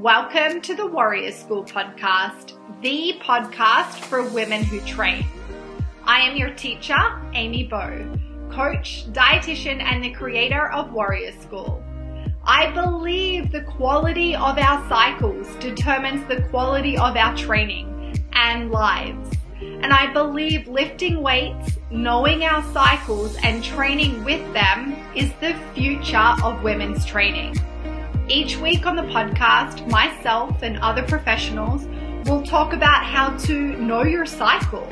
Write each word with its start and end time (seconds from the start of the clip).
Welcome 0.00 0.62
to 0.62 0.74
the 0.74 0.86
Warrior 0.86 1.30
School 1.30 1.62
podcast, 1.62 2.54
the 2.80 3.20
podcast 3.20 3.98
for 3.98 4.22
women 4.30 4.64
who 4.64 4.80
train. 4.86 5.26
I 6.04 6.22
am 6.22 6.38
your 6.38 6.54
teacher, 6.54 6.96
Amy 7.34 7.64
Bowe, 7.64 8.10
coach, 8.50 9.04
dietitian, 9.12 9.82
and 9.82 10.02
the 10.02 10.10
creator 10.10 10.70
of 10.70 10.94
Warrior 10.94 11.32
School. 11.42 11.84
I 12.44 12.70
believe 12.70 13.52
the 13.52 13.60
quality 13.60 14.34
of 14.34 14.56
our 14.56 14.88
cycles 14.88 15.46
determines 15.56 16.26
the 16.28 16.48
quality 16.48 16.96
of 16.96 17.14
our 17.14 17.36
training 17.36 18.26
and 18.32 18.70
lives. 18.70 19.36
And 19.60 19.92
I 19.92 20.10
believe 20.14 20.66
lifting 20.66 21.20
weights, 21.22 21.76
knowing 21.90 22.42
our 22.44 22.62
cycles, 22.72 23.36
and 23.42 23.62
training 23.62 24.24
with 24.24 24.50
them 24.54 24.96
is 25.14 25.30
the 25.42 25.54
future 25.74 26.34
of 26.42 26.62
women's 26.62 27.04
training. 27.04 27.54
Each 28.30 28.56
week 28.58 28.86
on 28.86 28.94
the 28.94 29.02
podcast, 29.02 29.90
myself 29.90 30.62
and 30.62 30.78
other 30.78 31.02
professionals 31.02 31.86
will 32.26 32.44
talk 32.44 32.72
about 32.72 33.04
how 33.04 33.36
to 33.38 33.76
know 33.76 34.04
your 34.04 34.24
cycle, 34.24 34.88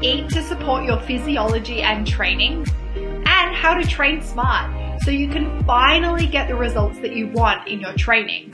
eat 0.00 0.28
to 0.30 0.42
support 0.42 0.84
your 0.84 0.98
physiology 1.02 1.82
and 1.82 2.04
training, 2.04 2.66
and 2.96 3.54
how 3.54 3.74
to 3.74 3.86
train 3.86 4.20
smart 4.20 5.00
so 5.02 5.12
you 5.12 5.28
can 5.28 5.62
finally 5.64 6.26
get 6.26 6.48
the 6.48 6.56
results 6.56 6.98
that 6.98 7.14
you 7.14 7.28
want 7.28 7.68
in 7.68 7.78
your 7.78 7.92
training. 7.92 8.52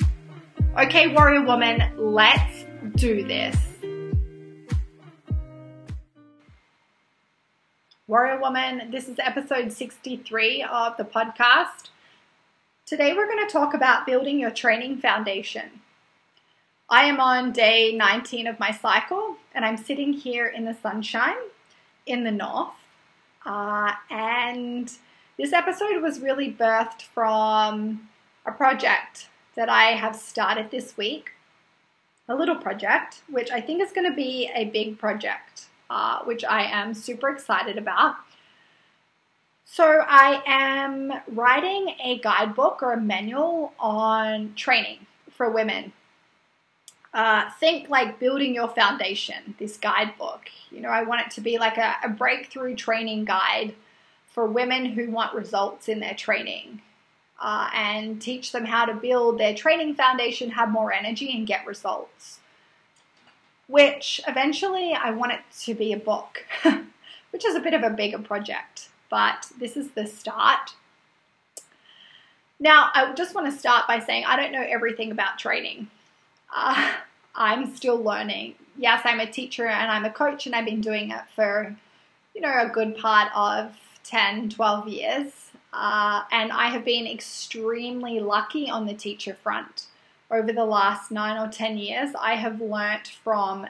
Okay, 0.78 1.08
warrior 1.08 1.46
woman, 1.46 1.90
let's 1.96 2.66
do 2.96 3.26
this. 3.26 3.56
Warrior 8.06 8.40
Woman, 8.40 8.90
this 8.90 9.08
is 9.08 9.18
episode 9.18 9.72
63 9.72 10.64
of 10.64 10.98
the 10.98 11.04
podcast. 11.04 11.88
Today 12.88 13.12
we're 13.12 13.26
going 13.26 13.46
to 13.46 13.52
talk 13.52 13.74
about 13.74 14.06
building 14.06 14.40
your 14.40 14.50
training 14.50 14.96
foundation. 14.96 15.82
I 16.88 17.04
am 17.04 17.20
on 17.20 17.52
day 17.52 17.92
19 17.92 18.46
of 18.46 18.58
my 18.58 18.70
cycle 18.70 19.36
and 19.54 19.62
I'm 19.62 19.76
sitting 19.76 20.14
here 20.14 20.46
in 20.46 20.64
the 20.64 20.72
sunshine 20.72 21.36
in 22.06 22.24
the 22.24 22.30
north. 22.30 22.72
Uh, 23.44 23.92
and 24.08 24.90
this 25.36 25.52
episode 25.52 26.00
was 26.00 26.20
really 26.20 26.50
birthed 26.50 27.02
from 27.02 28.08
a 28.46 28.52
project 28.52 29.26
that 29.54 29.68
I 29.68 29.88
have 29.88 30.16
started 30.16 30.70
this 30.70 30.96
week, 30.96 31.32
a 32.26 32.34
little 32.34 32.56
project, 32.56 33.20
which 33.28 33.50
I 33.50 33.60
think 33.60 33.82
is 33.82 33.92
going 33.92 34.10
to 34.10 34.16
be 34.16 34.50
a 34.54 34.64
big 34.64 34.98
project 34.98 35.66
uh, 35.90 36.20
which 36.24 36.44
I 36.44 36.64
am 36.64 36.94
super 36.94 37.28
excited 37.28 37.76
about. 37.76 38.16
So, 39.70 40.02
I 40.06 40.42
am 40.46 41.12
writing 41.28 41.94
a 42.02 42.18
guidebook 42.18 42.82
or 42.82 42.94
a 42.94 43.00
manual 43.00 43.74
on 43.78 44.54
training 44.54 45.06
for 45.30 45.50
women. 45.50 45.92
Uh, 47.12 47.50
think 47.60 47.88
like 47.88 48.18
building 48.18 48.54
your 48.54 48.68
foundation, 48.68 49.54
this 49.58 49.76
guidebook. 49.76 50.48
You 50.70 50.80
know, 50.80 50.88
I 50.88 51.02
want 51.02 51.20
it 51.26 51.30
to 51.32 51.40
be 51.40 51.58
like 51.58 51.76
a, 51.76 51.96
a 52.02 52.08
breakthrough 52.08 52.74
training 52.74 53.26
guide 53.26 53.74
for 54.26 54.46
women 54.46 54.86
who 54.86 55.10
want 55.10 55.34
results 55.34 55.88
in 55.88 56.00
their 56.00 56.14
training 56.14 56.80
uh, 57.40 57.68
and 57.74 58.20
teach 58.20 58.52
them 58.52 58.64
how 58.64 58.86
to 58.86 58.94
build 58.94 59.38
their 59.38 59.54
training 59.54 59.94
foundation, 59.94 60.50
have 60.50 60.70
more 60.70 60.92
energy, 60.92 61.36
and 61.36 61.46
get 61.46 61.66
results 61.66 62.40
which 63.68 64.20
eventually 64.26 64.94
I 64.94 65.10
want 65.10 65.32
it 65.32 65.40
to 65.64 65.74
be 65.74 65.92
a 65.92 65.98
book, 65.98 66.44
which 67.30 67.44
is 67.44 67.54
a 67.54 67.60
bit 67.60 67.74
of 67.74 67.82
a 67.82 67.90
bigger 67.90 68.18
project, 68.18 68.87
but 69.10 69.50
this 69.58 69.76
is 69.76 69.90
the 69.90 70.06
start. 70.06 70.74
Now, 72.60 72.90
I 72.94 73.12
just 73.14 73.34
want 73.34 73.52
to 73.52 73.58
start 73.58 73.86
by 73.86 74.00
saying 74.00 74.24
I 74.26 74.36
don't 74.36 74.52
know 74.52 74.64
everything 74.66 75.10
about 75.12 75.38
training. 75.38 75.88
Uh, 76.54 76.92
I'm 77.34 77.74
still 77.74 78.02
learning. 78.02 78.54
Yes, 78.76 79.02
I'm 79.04 79.20
a 79.20 79.30
teacher 79.30 79.66
and 79.66 79.90
I'm 79.90 80.04
a 80.04 80.10
coach, 80.10 80.46
and 80.46 80.54
I've 80.54 80.64
been 80.64 80.80
doing 80.80 81.10
it 81.10 81.22
for, 81.34 81.76
you 82.34 82.40
know, 82.40 82.52
a 82.60 82.68
good 82.68 82.96
part 82.96 83.30
of 83.34 83.76
10, 84.04 84.50
12 84.50 84.88
years. 84.88 85.32
Uh, 85.72 86.22
and 86.32 86.50
I 86.50 86.68
have 86.68 86.84
been 86.84 87.06
extremely 87.06 88.20
lucky 88.20 88.70
on 88.70 88.86
the 88.86 88.94
teacher 88.94 89.34
front 89.34 89.86
over 90.30 90.52
the 90.52 90.64
last 90.64 91.10
nine 91.10 91.38
or 91.38 91.50
10 91.50 91.78
years, 91.78 92.10
I 92.18 92.34
have 92.34 92.60
learnt 92.60 93.08
from 93.08 93.66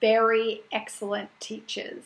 very 0.00 0.62
excellent 0.72 1.30
teachers. 1.40 2.02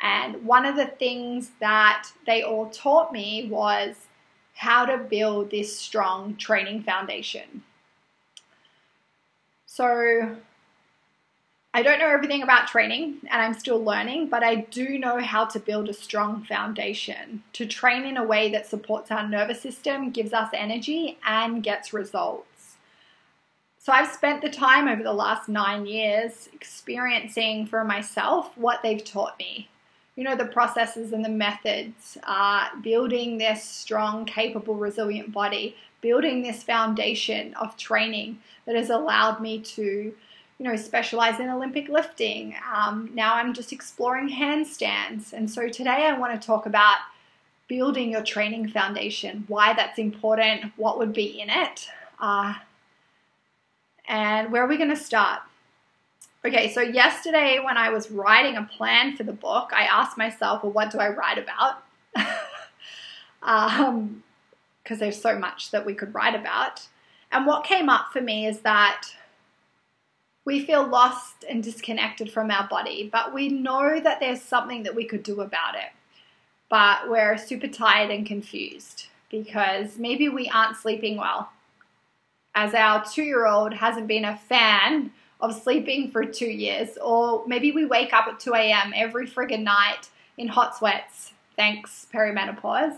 And 0.00 0.44
one 0.44 0.66
of 0.66 0.76
the 0.76 0.86
things 0.86 1.50
that 1.60 2.08
they 2.26 2.42
all 2.42 2.70
taught 2.70 3.12
me 3.12 3.48
was 3.50 3.96
how 4.54 4.86
to 4.86 4.98
build 4.98 5.50
this 5.50 5.78
strong 5.78 6.36
training 6.36 6.82
foundation. 6.82 7.62
So, 9.66 10.36
I 11.76 11.82
don't 11.82 11.98
know 11.98 12.08
everything 12.08 12.42
about 12.42 12.68
training 12.68 13.18
and 13.30 13.42
I'm 13.42 13.52
still 13.52 13.84
learning, 13.84 14.28
but 14.30 14.42
I 14.42 14.54
do 14.54 14.98
know 14.98 15.20
how 15.20 15.44
to 15.44 15.60
build 15.60 15.90
a 15.90 15.92
strong 15.92 16.42
foundation 16.42 17.42
to 17.52 17.66
train 17.66 18.06
in 18.06 18.16
a 18.16 18.24
way 18.24 18.50
that 18.52 18.66
supports 18.66 19.10
our 19.10 19.28
nervous 19.28 19.60
system, 19.60 20.10
gives 20.10 20.32
us 20.32 20.48
energy, 20.54 21.18
and 21.26 21.62
gets 21.62 21.92
results. 21.92 22.76
So 23.78 23.92
I've 23.92 24.10
spent 24.10 24.40
the 24.40 24.48
time 24.48 24.88
over 24.88 25.02
the 25.02 25.12
last 25.12 25.50
nine 25.50 25.84
years 25.84 26.48
experiencing 26.54 27.66
for 27.66 27.84
myself 27.84 28.56
what 28.56 28.82
they've 28.82 29.04
taught 29.04 29.38
me. 29.38 29.68
You 30.16 30.24
know, 30.24 30.34
the 30.34 30.46
processes 30.46 31.12
and 31.12 31.24
the 31.24 31.28
methods, 31.28 32.16
uh, 32.24 32.68
building 32.82 33.38
this 33.38 33.62
strong, 33.62 34.24
capable, 34.24 34.74
resilient 34.74 35.30
body, 35.30 35.76
building 36.00 36.42
this 36.42 36.62
foundation 36.62 37.54
of 37.54 37.76
training 37.76 38.38
that 38.64 38.76
has 38.76 38.90
allowed 38.90 39.40
me 39.40 39.60
to, 39.60 39.82
you 39.82 40.14
know, 40.58 40.74
specialize 40.74 41.38
in 41.38 41.50
Olympic 41.50 41.88
lifting. 41.88 42.54
Um, 42.74 43.10
now 43.14 43.34
I'm 43.34 43.52
just 43.52 43.72
exploring 43.72 44.30
handstands. 44.30 45.34
And 45.34 45.50
so 45.50 45.68
today 45.68 46.06
I 46.06 46.18
want 46.18 46.40
to 46.40 46.46
talk 46.46 46.64
about 46.64 46.96
building 47.68 48.10
your 48.10 48.22
training 48.22 48.68
foundation, 48.68 49.44
why 49.48 49.74
that's 49.74 49.98
important, 49.98 50.72
what 50.76 50.98
would 50.98 51.12
be 51.12 51.40
in 51.40 51.50
it. 51.50 51.88
Uh, 52.18 52.54
and 54.08 54.50
where 54.50 54.64
are 54.64 54.68
we 54.68 54.76
going 54.78 54.90
to 54.90 54.96
start? 54.96 55.40
Okay, 56.46 56.72
so 56.72 56.80
yesterday 56.80 57.58
when 57.58 57.76
I 57.76 57.88
was 57.88 58.08
writing 58.08 58.56
a 58.56 58.62
plan 58.62 59.16
for 59.16 59.24
the 59.24 59.32
book, 59.32 59.72
I 59.74 59.82
asked 59.82 60.16
myself, 60.16 60.62
well, 60.62 60.70
what 60.70 60.92
do 60.92 60.98
I 60.98 61.08
write 61.08 61.38
about? 61.38 61.82
um, 63.42 64.22
because 64.80 65.00
there's 65.00 65.20
so 65.20 65.36
much 65.36 65.72
that 65.72 65.84
we 65.84 65.92
could 65.92 66.14
write 66.14 66.36
about. 66.36 66.86
And 67.32 67.46
what 67.46 67.64
came 67.64 67.88
up 67.88 68.12
for 68.12 68.20
me 68.20 68.46
is 68.46 68.60
that 68.60 69.08
we 70.44 70.64
feel 70.64 70.86
lost 70.86 71.44
and 71.50 71.64
disconnected 71.64 72.30
from 72.30 72.52
our 72.52 72.68
body, 72.68 73.08
but 73.12 73.34
we 73.34 73.48
know 73.48 73.98
that 73.98 74.20
there's 74.20 74.40
something 74.40 74.84
that 74.84 74.94
we 74.94 75.04
could 75.04 75.24
do 75.24 75.40
about 75.40 75.74
it. 75.74 75.90
But 76.68 77.10
we're 77.10 77.38
super 77.38 77.66
tired 77.66 78.12
and 78.12 78.24
confused 78.24 79.06
because 79.32 79.98
maybe 79.98 80.28
we 80.28 80.48
aren't 80.50 80.76
sleeping 80.76 81.16
well 81.16 81.50
as 82.54 82.72
our 82.72 83.04
two 83.04 83.24
year 83.24 83.46
old 83.46 83.74
hasn't 83.74 84.06
been 84.06 84.24
a 84.24 84.36
fan 84.36 85.10
of 85.40 85.54
sleeping 85.54 86.10
for 86.10 86.24
two 86.24 86.46
years, 86.46 86.96
or 87.02 87.44
maybe 87.46 87.72
we 87.72 87.84
wake 87.84 88.12
up 88.12 88.26
at 88.26 88.40
2 88.40 88.54
a.m. 88.54 88.92
every 88.94 89.26
friggin' 89.26 89.62
night 89.62 90.08
in 90.38 90.48
hot 90.48 90.76
sweats, 90.76 91.32
thanks 91.56 92.06
perimenopause. 92.12 92.96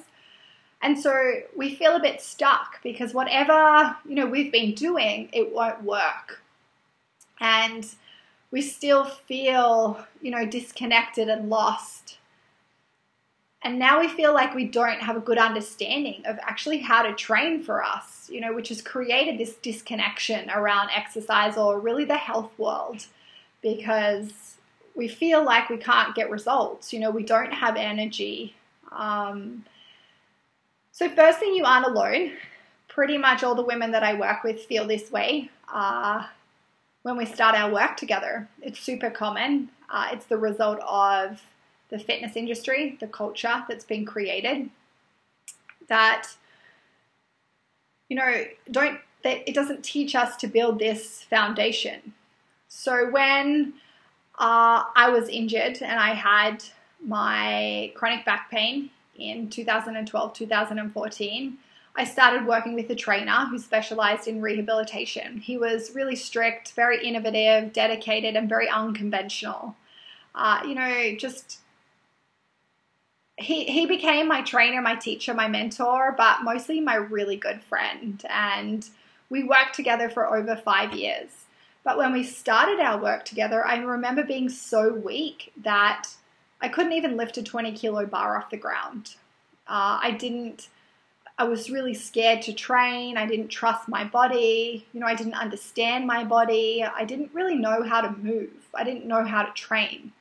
And 0.80 0.98
so 0.98 1.40
we 1.56 1.74
feel 1.74 1.96
a 1.96 2.00
bit 2.00 2.20
stuck 2.20 2.80
because 2.82 3.12
whatever, 3.12 3.96
you 4.08 4.14
know, 4.14 4.26
we've 4.26 4.52
been 4.52 4.74
doing, 4.74 5.28
it 5.32 5.52
won't 5.52 5.82
work. 5.82 6.40
And 7.40 7.86
we 8.50 8.62
still 8.62 9.04
feel, 9.04 10.04
you 10.22 10.30
know, 10.30 10.46
disconnected 10.46 11.28
and 11.28 11.48
lost 11.50 12.18
and 13.62 13.78
now 13.78 14.00
we 14.00 14.08
feel 14.08 14.32
like 14.32 14.54
we 14.54 14.66
don't 14.66 15.00
have 15.00 15.16
a 15.16 15.20
good 15.20 15.38
understanding 15.38 16.22
of 16.26 16.38
actually 16.42 16.78
how 16.78 17.02
to 17.02 17.12
train 17.14 17.62
for 17.62 17.82
us, 17.82 18.28
you 18.30 18.40
know, 18.40 18.54
which 18.54 18.68
has 18.68 18.80
created 18.80 19.38
this 19.38 19.54
disconnection 19.56 20.48
around 20.50 20.90
exercise 20.94 21.56
or 21.56 21.80
really 21.80 22.04
the 22.04 22.16
health 22.16 22.52
world 22.56 23.06
because 23.60 24.56
we 24.94 25.08
feel 25.08 25.44
like 25.44 25.68
we 25.68 25.76
can't 25.76 26.14
get 26.14 26.30
results, 26.30 26.92
you 26.92 27.00
know, 27.00 27.10
we 27.10 27.24
don't 27.24 27.52
have 27.52 27.76
energy. 27.76 28.54
Um, 28.92 29.64
so, 30.92 31.08
first 31.08 31.38
thing, 31.38 31.54
you 31.54 31.64
aren't 31.64 31.86
alone. 31.86 32.32
Pretty 32.88 33.18
much 33.18 33.42
all 33.42 33.54
the 33.54 33.62
women 33.62 33.90
that 33.92 34.02
I 34.02 34.14
work 34.14 34.42
with 34.44 34.64
feel 34.66 34.86
this 34.86 35.10
way 35.10 35.50
uh, 35.72 36.24
when 37.02 37.16
we 37.16 37.24
start 37.24 37.54
our 37.56 37.72
work 37.72 37.96
together. 37.96 38.48
It's 38.62 38.80
super 38.80 39.10
common. 39.10 39.70
Uh, 39.90 40.08
it's 40.12 40.26
the 40.26 40.36
result 40.36 40.80
of 40.80 41.40
the 41.90 41.98
fitness 41.98 42.36
industry, 42.36 42.96
the 43.00 43.06
culture 43.06 43.64
that's 43.68 43.84
been 43.84 44.04
created, 44.04 44.70
that, 45.88 46.28
you 48.08 48.16
know, 48.16 48.44
don't, 48.70 49.00
that 49.24 49.48
it 49.48 49.54
doesn't 49.54 49.82
teach 49.82 50.14
us 50.14 50.36
to 50.36 50.46
build 50.46 50.78
this 50.78 51.22
foundation. 51.22 52.12
So 52.68 53.10
when 53.10 53.74
uh, 54.38 54.84
I 54.94 55.08
was 55.10 55.28
injured 55.28 55.78
and 55.82 55.98
I 55.98 56.14
had 56.14 56.62
my 57.04 57.92
chronic 57.94 58.24
back 58.24 58.50
pain 58.50 58.90
in 59.16 59.48
2012, 59.48 60.32
2014, 60.32 61.58
I 61.96 62.04
started 62.04 62.46
working 62.46 62.74
with 62.74 62.88
a 62.90 62.94
trainer 62.94 63.46
who 63.50 63.58
specialized 63.58 64.28
in 64.28 64.40
rehabilitation. 64.40 65.38
He 65.38 65.58
was 65.58 65.96
really 65.96 66.14
strict, 66.14 66.72
very 66.72 67.04
innovative, 67.04 67.72
dedicated, 67.72 68.36
and 68.36 68.48
very 68.48 68.68
unconventional. 68.68 69.74
Uh, 70.32 70.60
you 70.64 70.76
know, 70.76 71.16
just 71.18 71.58
he 73.38 73.64
he 73.64 73.86
became 73.86 74.26
my 74.26 74.42
trainer, 74.42 74.82
my 74.82 74.96
teacher, 74.96 75.32
my 75.32 75.48
mentor, 75.48 76.14
but 76.16 76.42
mostly 76.42 76.80
my 76.80 76.96
really 76.96 77.36
good 77.36 77.62
friend. 77.62 78.24
And 78.28 78.88
we 79.30 79.44
worked 79.44 79.74
together 79.74 80.10
for 80.10 80.36
over 80.36 80.56
five 80.56 80.92
years. 80.92 81.30
But 81.84 81.96
when 81.96 82.12
we 82.12 82.24
started 82.24 82.80
our 82.80 83.00
work 83.00 83.24
together, 83.24 83.64
I 83.64 83.76
remember 83.78 84.22
being 84.24 84.48
so 84.48 84.92
weak 84.92 85.52
that 85.56 86.08
I 86.60 86.68
couldn't 86.68 86.92
even 86.92 87.16
lift 87.16 87.38
a 87.38 87.42
20 87.42 87.72
kilo 87.72 88.04
bar 88.04 88.36
off 88.36 88.50
the 88.50 88.56
ground. 88.56 89.14
Uh, 89.68 89.98
I 90.02 90.10
didn't, 90.10 90.68
I 91.38 91.44
was 91.44 91.70
really 91.70 91.94
scared 91.94 92.42
to 92.42 92.52
train. 92.52 93.16
I 93.16 93.26
didn't 93.26 93.48
trust 93.48 93.88
my 93.88 94.04
body. 94.04 94.86
You 94.92 95.00
know, 95.00 95.06
I 95.06 95.14
didn't 95.14 95.34
understand 95.34 96.06
my 96.06 96.24
body. 96.24 96.84
I 96.84 97.04
didn't 97.04 97.32
really 97.32 97.54
know 97.54 97.82
how 97.84 98.00
to 98.00 98.10
move. 98.10 98.50
I 98.74 98.82
didn't 98.82 99.06
know 99.06 99.24
how 99.24 99.44
to 99.44 99.52
train. 99.52 100.12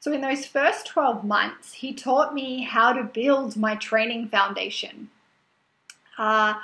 So, 0.00 0.12
in 0.12 0.22
those 0.22 0.46
first 0.46 0.86
12 0.86 1.24
months, 1.24 1.74
he 1.74 1.92
taught 1.92 2.32
me 2.32 2.62
how 2.62 2.94
to 2.94 3.04
build 3.04 3.56
my 3.56 3.76
training 3.76 4.28
foundation. 4.28 5.10
Uh, 6.16 6.54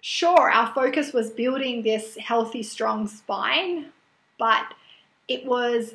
sure, 0.00 0.50
our 0.50 0.74
focus 0.74 1.12
was 1.12 1.30
building 1.30 1.82
this 1.82 2.16
healthy, 2.16 2.64
strong 2.64 3.06
spine, 3.06 3.92
but 4.38 4.74
it 5.28 5.44
was 5.46 5.94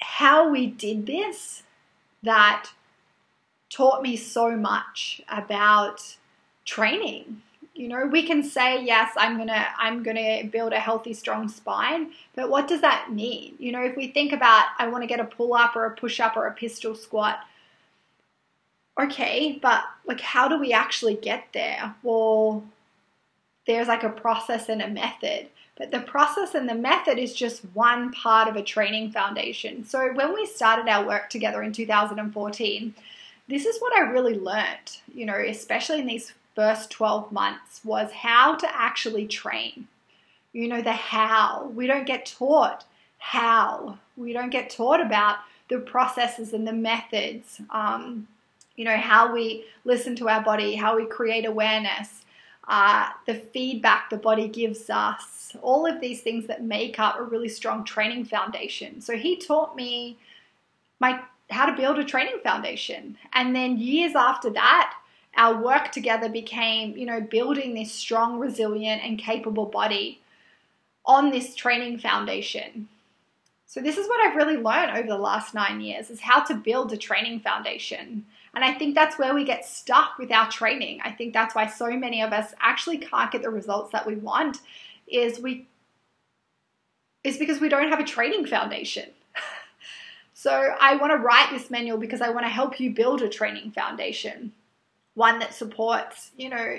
how 0.00 0.48
we 0.50 0.66
did 0.66 1.06
this 1.06 1.62
that 2.24 2.70
taught 3.70 4.02
me 4.02 4.16
so 4.16 4.56
much 4.56 5.20
about 5.28 6.16
training 6.64 7.42
you 7.74 7.88
know 7.88 8.06
we 8.06 8.24
can 8.24 8.42
say 8.42 8.82
yes 8.82 9.12
i'm 9.16 9.36
gonna 9.36 9.66
i'm 9.78 10.02
gonna 10.02 10.44
build 10.44 10.72
a 10.72 10.78
healthy 10.78 11.12
strong 11.12 11.48
spine 11.48 12.12
but 12.34 12.48
what 12.48 12.66
does 12.66 12.80
that 12.80 13.12
mean? 13.12 13.54
You 13.58 13.72
know 13.72 13.82
if 13.82 13.96
we 13.96 14.08
think 14.08 14.32
about 14.32 14.66
i 14.78 14.88
want 14.88 15.02
to 15.02 15.08
get 15.08 15.20
a 15.20 15.24
pull 15.24 15.54
up 15.54 15.76
or 15.76 15.84
a 15.86 15.90
push 15.90 16.20
up 16.20 16.36
or 16.36 16.46
a 16.46 16.52
pistol 16.52 16.94
squat 16.94 17.40
okay 19.00 19.58
but 19.60 19.84
like 20.06 20.20
how 20.20 20.48
do 20.48 20.58
we 20.58 20.72
actually 20.72 21.16
get 21.16 21.48
there? 21.52 21.94
Well 22.02 22.64
there's 23.66 23.88
like 23.88 24.04
a 24.04 24.10
process 24.10 24.68
and 24.68 24.80
a 24.80 24.88
method 24.88 25.48
but 25.76 25.90
the 25.90 26.00
process 26.00 26.54
and 26.54 26.68
the 26.68 26.74
method 26.74 27.18
is 27.18 27.34
just 27.34 27.62
one 27.74 28.12
part 28.12 28.46
of 28.46 28.54
a 28.54 28.62
training 28.62 29.10
foundation. 29.10 29.84
So 29.84 30.12
when 30.12 30.32
we 30.32 30.46
started 30.46 30.88
our 30.88 31.04
work 31.04 31.28
together 31.28 31.64
in 31.64 31.72
2014 31.72 32.94
this 33.46 33.66
is 33.66 33.78
what 33.78 33.92
i 33.94 34.00
really 34.00 34.38
learned 34.38 34.98
you 35.12 35.26
know 35.26 35.36
especially 35.36 35.98
in 35.98 36.06
these 36.06 36.32
first 36.54 36.90
12 36.90 37.32
months 37.32 37.80
was 37.84 38.10
how 38.12 38.54
to 38.56 38.68
actually 38.76 39.26
train. 39.26 39.88
You 40.52 40.68
know, 40.68 40.82
the 40.82 40.92
how. 40.92 41.72
We 41.74 41.86
don't 41.86 42.06
get 42.06 42.26
taught 42.26 42.84
how. 43.18 43.98
We 44.16 44.32
don't 44.32 44.50
get 44.50 44.70
taught 44.70 45.00
about 45.00 45.38
the 45.68 45.78
processes 45.78 46.52
and 46.52 46.66
the 46.66 46.72
methods. 46.72 47.60
Um, 47.70 48.28
you 48.76 48.84
know, 48.84 48.96
how 48.96 49.32
we 49.32 49.64
listen 49.84 50.16
to 50.16 50.28
our 50.28 50.42
body, 50.42 50.74
how 50.74 50.96
we 50.96 51.06
create 51.06 51.44
awareness, 51.44 52.24
uh, 52.68 53.08
the 53.26 53.34
feedback 53.34 54.10
the 54.10 54.16
body 54.16 54.48
gives 54.48 54.88
us, 54.90 55.56
all 55.62 55.86
of 55.86 56.00
these 56.00 56.22
things 56.22 56.46
that 56.46 56.62
make 56.62 56.98
up 56.98 57.18
a 57.18 57.22
really 57.22 57.48
strong 57.48 57.84
training 57.84 58.24
foundation. 58.24 59.00
So 59.00 59.16
he 59.16 59.36
taught 59.36 59.76
me 59.76 60.18
my 60.98 61.20
how 61.50 61.66
to 61.66 61.76
build 61.76 61.98
a 61.98 62.04
training 62.04 62.38
foundation. 62.42 63.16
And 63.34 63.54
then 63.54 63.78
years 63.78 64.14
after 64.14 64.50
that, 64.50 64.94
our 65.36 65.62
work 65.62 65.92
together 65.92 66.28
became, 66.28 66.96
you 66.96 67.06
know, 67.06 67.20
building 67.20 67.74
this 67.74 67.92
strong, 67.92 68.38
resilient, 68.38 69.02
and 69.02 69.18
capable 69.18 69.66
body 69.66 70.20
on 71.04 71.30
this 71.30 71.54
training 71.54 71.98
foundation. 71.98 72.88
So 73.66 73.80
this 73.80 73.98
is 73.98 74.06
what 74.06 74.24
I've 74.24 74.36
really 74.36 74.56
learned 74.56 74.96
over 74.96 75.08
the 75.08 75.18
last 75.18 75.52
9 75.52 75.80
years 75.80 76.08
is 76.08 76.20
how 76.20 76.44
to 76.44 76.54
build 76.54 76.92
a 76.92 76.96
training 76.96 77.40
foundation. 77.40 78.24
And 78.54 78.64
I 78.64 78.72
think 78.72 78.94
that's 78.94 79.18
where 79.18 79.34
we 79.34 79.44
get 79.44 79.66
stuck 79.66 80.16
with 80.16 80.30
our 80.30 80.48
training. 80.48 81.00
I 81.04 81.10
think 81.10 81.32
that's 81.32 81.54
why 81.54 81.66
so 81.66 81.90
many 81.90 82.22
of 82.22 82.32
us 82.32 82.54
actually 82.60 82.98
can't 82.98 83.32
get 83.32 83.42
the 83.42 83.50
results 83.50 83.90
that 83.90 84.06
we 84.06 84.14
want 84.14 84.58
is 85.08 85.40
we 85.40 85.66
is 87.24 87.38
because 87.38 87.58
we 87.58 87.68
don't 87.70 87.88
have 87.88 88.00
a 88.00 88.04
training 88.04 88.46
foundation. 88.46 89.08
so 90.34 90.74
I 90.78 90.96
want 90.96 91.12
to 91.12 91.16
write 91.16 91.48
this 91.50 91.70
manual 91.70 91.98
because 91.98 92.20
I 92.20 92.28
want 92.28 92.44
to 92.44 92.50
help 92.50 92.78
you 92.78 92.90
build 92.90 93.22
a 93.22 93.28
training 93.28 93.72
foundation 93.72 94.52
one 95.14 95.38
that 95.38 95.54
supports, 95.54 96.32
you 96.36 96.48
know, 96.48 96.78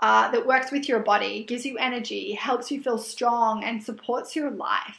uh, 0.00 0.30
that 0.30 0.46
works 0.46 0.70
with 0.70 0.88
your 0.88 1.00
body, 1.00 1.44
gives 1.44 1.66
you 1.66 1.76
energy, 1.78 2.32
helps 2.32 2.70
you 2.70 2.82
feel 2.82 2.98
strong, 2.98 3.64
and 3.64 3.82
supports 3.82 4.36
your 4.36 4.50
life. 4.50 4.98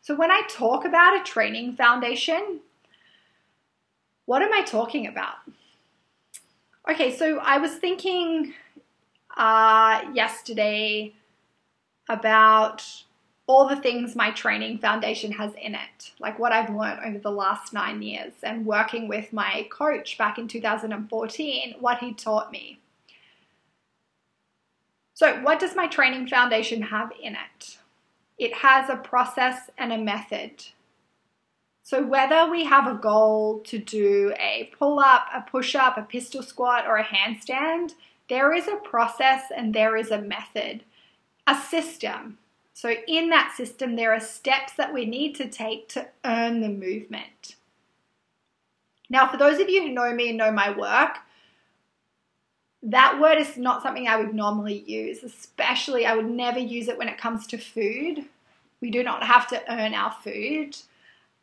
So, 0.00 0.14
when 0.14 0.30
I 0.30 0.42
talk 0.48 0.84
about 0.84 1.18
a 1.18 1.24
training 1.24 1.76
foundation, 1.76 2.60
what 4.26 4.42
am 4.42 4.52
I 4.52 4.62
talking 4.62 5.06
about? 5.06 5.36
Okay, 6.90 7.16
so 7.16 7.38
I 7.38 7.58
was 7.58 7.74
thinking 7.76 8.52
uh, 9.36 10.02
yesterday 10.12 11.14
about 12.08 13.03
all 13.46 13.68
the 13.68 13.76
things 13.76 14.16
my 14.16 14.30
training 14.30 14.78
foundation 14.78 15.32
has 15.32 15.52
in 15.60 15.74
it, 15.74 16.12
like 16.18 16.38
what 16.38 16.52
I've 16.52 16.74
learned 16.74 17.00
over 17.04 17.18
the 17.18 17.30
last 17.30 17.72
nine 17.72 18.00
years 18.00 18.32
and 18.42 18.64
working 18.64 19.06
with 19.06 19.32
my 19.32 19.68
coach 19.70 20.16
back 20.16 20.38
in 20.38 20.48
2014, 20.48 21.74
what 21.78 21.98
he 21.98 22.14
taught 22.14 22.50
me. 22.50 22.78
So, 25.12 25.40
what 25.42 25.60
does 25.60 25.76
my 25.76 25.86
training 25.86 26.26
foundation 26.26 26.82
have 26.82 27.12
in 27.22 27.34
it? 27.34 27.78
It 28.38 28.54
has 28.54 28.88
a 28.88 28.96
process 28.96 29.70
and 29.78 29.92
a 29.92 29.98
method. 29.98 30.64
So, 31.82 32.02
whether 32.02 32.50
we 32.50 32.64
have 32.64 32.86
a 32.86 32.98
goal 32.98 33.60
to 33.66 33.78
do 33.78 34.32
a 34.40 34.70
pull 34.76 34.98
up, 34.98 35.26
a 35.32 35.42
push 35.42 35.74
up, 35.74 35.98
a 35.98 36.02
pistol 36.02 36.42
squat, 36.42 36.86
or 36.86 36.96
a 36.96 37.04
handstand, 37.04 37.92
there 38.30 38.54
is 38.54 38.66
a 38.66 38.76
process 38.76 39.42
and 39.54 39.74
there 39.74 39.96
is 39.96 40.10
a 40.10 40.20
method, 40.20 40.82
a 41.46 41.54
system 41.54 42.38
so, 42.74 42.92
in 43.06 43.30
that 43.30 43.54
system, 43.56 43.94
there 43.94 44.12
are 44.12 44.20
steps 44.20 44.72
that 44.74 44.92
we 44.92 45.06
need 45.06 45.36
to 45.36 45.48
take 45.48 45.88
to 45.90 46.08
earn 46.24 46.60
the 46.60 46.68
movement. 46.68 47.54
Now, 49.08 49.28
for 49.28 49.36
those 49.36 49.60
of 49.60 49.70
you 49.70 49.82
who 49.82 49.92
know 49.92 50.12
me 50.12 50.30
and 50.30 50.38
know 50.38 50.50
my 50.50 50.76
work, 50.76 51.18
that 52.82 53.20
word 53.20 53.38
is 53.38 53.56
not 53.56 53.82
something 53.82 54.08
I 54.08 54.16
would 54.16 54.34
normally 54.34 54.80
use, 54.80 55.22
especially 55.22 56.04
I 56.04 56.16
would 56.16 56.28
never 56.28 56.58
use 56.58 56.88
it 56.88 56.98
when 56.98 57.08
it 57.08 57.16
comes 57.16 57.46
to 57.46 57.58
food. 57.58 58.24
We 58.80 58.90
do 58.90 59.04
not 59.04 59.22
have 59.22 59.46
to 59.48 59.62
earn 59.72 59.94
our 59.94 60.10
food, 60.10 60.76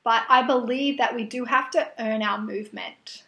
but 0.04 0.24
I 0.28 0.44
believe 0.44 0.98
that 0.98 1.16
we 1.16 1.24
do 1.24 1.46
have 1.46 1.72
to 1.72 1.88
earn 1.98 2.22
our 2.22 2.42
movement. 2.42 3.24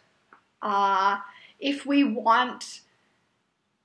Uh, 0.60 1.18
if 1.58 1.86
we 1.86 2.04
want 2.04 2.82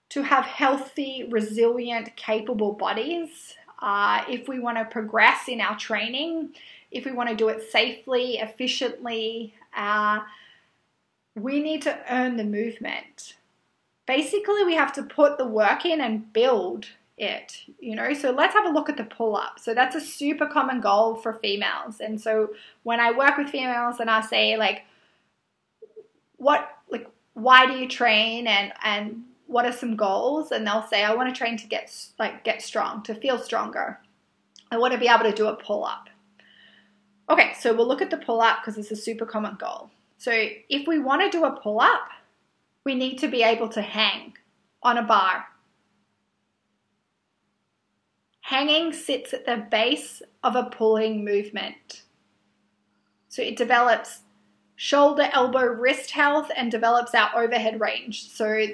to 0.10 0.24
have 0.24 0.43
healthy, 0.43 1.25
resilient, 1.32 2.15
capable 2.17 2.74
bodies, 2.74 3.55
uh, 3.81 4.24
if 4.29 4.48
we 4.48 4.59
want 4.59 4.77
to 4.77 4.86
progress 4.86 5.48
in 5.48 5.62
our 5.62 5.77
training, 5.77 6.50
if 6.91 7.05
we 7.05 7.12
want 7.12 7.29
to 7.29 7.36
do 7.36 7.50
it 7.50 7.71
safely, 7.71 8.38
efficiently, 8.38 9.53
uh, 9.75 10.19
we 11.36 11.62
need 11.62 11.81
to 11.83 12.00
earn 12.09 12.38
the 12.38 12.43
movement. 12.43 13.36
Basically, 14.05 14.63
we 14.63 14.75
have 14.75 14.93
to 14.93 15.03
put 15.03 15.38
the 15.38 15.45
work 15.45 15.86
in 15.86 16.01
and 16.01 16.33
build 16.33 16.88
it, 17.17 17.65
you 17.79 17.95
know. 17.95 18.13
So 18.13 18.31
let's 18.31 18.55
have 18.55 18.65
a 18.65 18.71
look 18.71 18.89
at 18.89 18.98
the 18.98 19.03
pull 19.03 19.36
up. 19.36 19.59
So 19.59 19.74
that's 19.74 19.95
a 19.95 20.01
super 20.01 20.48
common 20.48 20.81
goal 20.81 21.15
for 21.15 21.33
females. 21.33 22.00
And 22.00 22.19
so 22.19 22.50
when 22.83 23.00
I 23.00 23.12
work 23.12 23.38
with 23.38 23.50
females 23.50 24.00
and 24.00 24.09
I 24.09 24.21
say 24.21 24.57
like 24.57 24.83
what 26.38 26.77
like 26.89 27.07
why 27.33 27.67
do 27.67 27.74
you 27.74 27.88
train 27.88 28.48
and 28.48 28.74
and 28.83 29.24
what 29.50 29.65
are 29.65 29.72
some 29.72 29.96
goals? 29.96 30.51
And 30.51 30.65
they'll 30.65 30.88
say 30.88 31.03
i 31.03 31.13
want 31.13 31.34
to 31.34 31.38
train 31.38 31.58
to 31.58 31.68
get 31.68 31.91
like 32.18 32.44
get 32.44 32.62
strong 32.62 33.03
to 33.03 33.15
feel 33.15 33.38
stronger. 33.39 34.00
I 34.72 34.77
want 34.77 34.94
to 34.94 35.00
be 35.00 35.08
able 35.08 35.24
to 35.24 35.34
do 35.34 35.48
a 35.48 35.56
pull 35.56 35.84
up 35.84 36.10
okay 37.29 37.53
so 37.60 37.74
we'll 37.74 37.88
look 37.88 38.01
at 38.01 38.10
the 38.10 38.18
pull 38.18 38.41
up 38.41 38.60
because 38.62 38.77
it's 38.77 38.91
a 38.91 38.96
super 38.96 39.25
common 39.25 39.56
goal. 39.56 39.91
So 40.18 40.32
if 40.34 40.88
we 40.88 41.00
want 41.00 41.22
to 41.22 41.38
do 41.38 41.46
a 41.46 41.51
pull 41.51 41.79
up 41.79 42.10
we 42.86 42.96
need 42.96 43.18
to 43.20 43.27
be 43.27 43.44
able 43.44 43.70
to 43.70 43.82
hang 43.82 44.34
on 44.82 44.98
a 44.98 45.03
bar. 45.03 45.46
Hanging 48.41 48.94
sits 48.94 49.34
at 49.34 49.46
the 49.46 49.58
base 49.70 50.22
of 50.44 50.56
a 50.56 50.63
pulling 50.63 51.24
movement. 51.24 52.03
So 53.27 53.44
it 53.44 53.58
develops 53.58 54.22
shoulder 54.75 55.29
elbow 55.34 55.65
wrist 55.65 56.12
health 56.12 56.50
and 56.56 56.72
develops 56.72 57.13
our 57.13 57.44
overhead 57.44 57.79
range. 57.79 58.29
So 58.29 58.65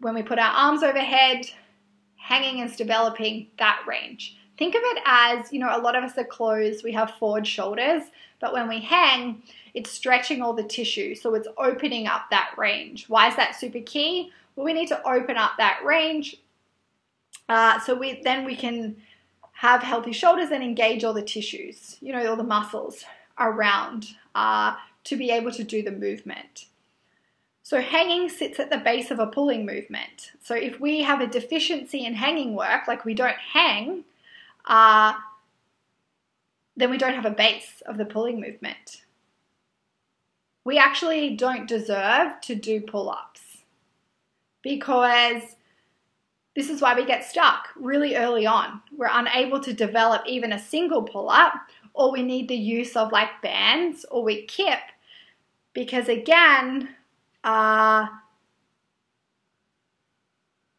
when 0.00 0.14
we 0.14 0.22
put 0.22 0.38
our 0.38 0.52
arms 0.52 0.82
overhead, 0.82 1.46
hanging 2.16 2.60
is 2.60 2.76
developing 2.76 3.48
that 3.58 3.82
range. 3.86 4.36
think 4.58 4.74
of 4.74 4.82
it 4.84 5.02
as, 5.06 5.52
you 5.52 5.58
know, 5.58 5.74
a 5.74 5.80
lot 5.80 5.96
of 5.96 6.04
us 6.04 6.18
are 6.18 6.24
closed, 6.24 6.84
we 6.84 6.92
have 6.92 7.12
forward 7.12 7.46
shoulders, 7.46 8.02
but 8.40 8.52
when 8.52 8.68
we 8.68 8.80
hang, 8.80 9.42
it's 9.72 9.90
stretching 9.90 10.42
all 10.42 10.52
the 10.52 10.62
tissue. 10.62 11.14
So 11.14 11.34
it's 11.34 11.48
opening 11.56 12.06
up 12.06 12.26
that 12.30 12.52
range. 12.58 13.08
Why 13.08 13.28
is 13.28 13.36
that 13.36 13.54
super 13.54 13.80
key? 13.80 14.30
Well, 14.54 14.66
we 14.66 14.74
need 14.74 14.88
to 14.88 15.02
open 15.08 15.36
up 15.36 15.52
that 15.58 15.82
range 15.84 16.36
uh, 17.50 17.80
so 17.80 17.94
we 17.96 18.20
then 18.22 18.44
we 18.44 18.54
can 18.54 18.96
have 19.52 19.82
healthy 19.82 20.12
shoulders 20.12 20.50
and 20.52 20.62
engage 20.62 21.02
all 21.02 21.12
the 21.12 21.20
tissues, 21.20 21.96
you 22.00 22.12
know, 22.12 22.30
all 22.30 22.36
the 22.36 22.44
muscles 22.44 23.04
around 23.38 24.06
uh, 24.36 24.74
to 25.04 25.16
be 25.16 25.30
able 25.30 25.50
to 25.50 25.64
do 25.64 25.82
the 25.82 25.90
movement. 25.90 26.66
So 27.70 27.80
hanging 27.80 28.28
sits 28.28 28.58
at 28.58 28.68
the 28.68 28.78
base 28.78 29.12
of 29.12 29.20
a 29.20 29.28
pulling 29.28 29.64
movement. 29.64 30.32
So 30.42 30.56
if 30.56 30.80
we 30.80 31.02
have 31.02 31.20
a 31.20 31.28
deficiency 31.28 32.04
in 32.04 32.14
hanging 32.14 32.56
work, 32.56 32.88
like 32.88 33.04
we 33.04 33.14
don't 33.14 33.36
hang, 33.36 34.02
uh, 34.64 35.12
then 36.76 36.90
we 36.90 36.98
don't 36.98 37.14
have 37.14 37.26
a 37.26 37.30
base 37.30 37.80
of 37.86 37.96
the 37.96 38.04
pulling 38.04 38.40
movement. 38.40 39.02
We 40.64 40.78
actually 40.78 41.36
don't 41.36 41.68
deserve 41.68 42.40
to 42.40 42.56
do 42.56 42.80
pull 42.80 43.08
ups 43.08 43.58
because 44.62 45.54
this 46.56 46.70
is 46.70 46.82
why 46.82 46.96
we 46.96 47.06
get 47.06 47.22
stuck 47.22 47.68
really 47.76 48.16
early 48.16 48.46
on. 48.46 48.80
We're 48.96 49.10
unable 49.12 49.60
to 49.60 49.72
develop 49.72 50.22
even 50.26 50.52
a 50.52 50.58
single 50.58 51.04
pull 51.04 51.30
up, 51.30 51.54
or 51.94 52.10
we 52.10 52.24
need 52.24 52.48
the 52.48 52.56
use 52.56 52.96
of 52.96 53.12
like 53.12 53.40
bands 53.42 54.04
or 54.10 54.24
we 54.24 54.44
kip 54.46 54.80
because, 55.72 56.08
again, 56.08 56.96
uh, 57.44 58.06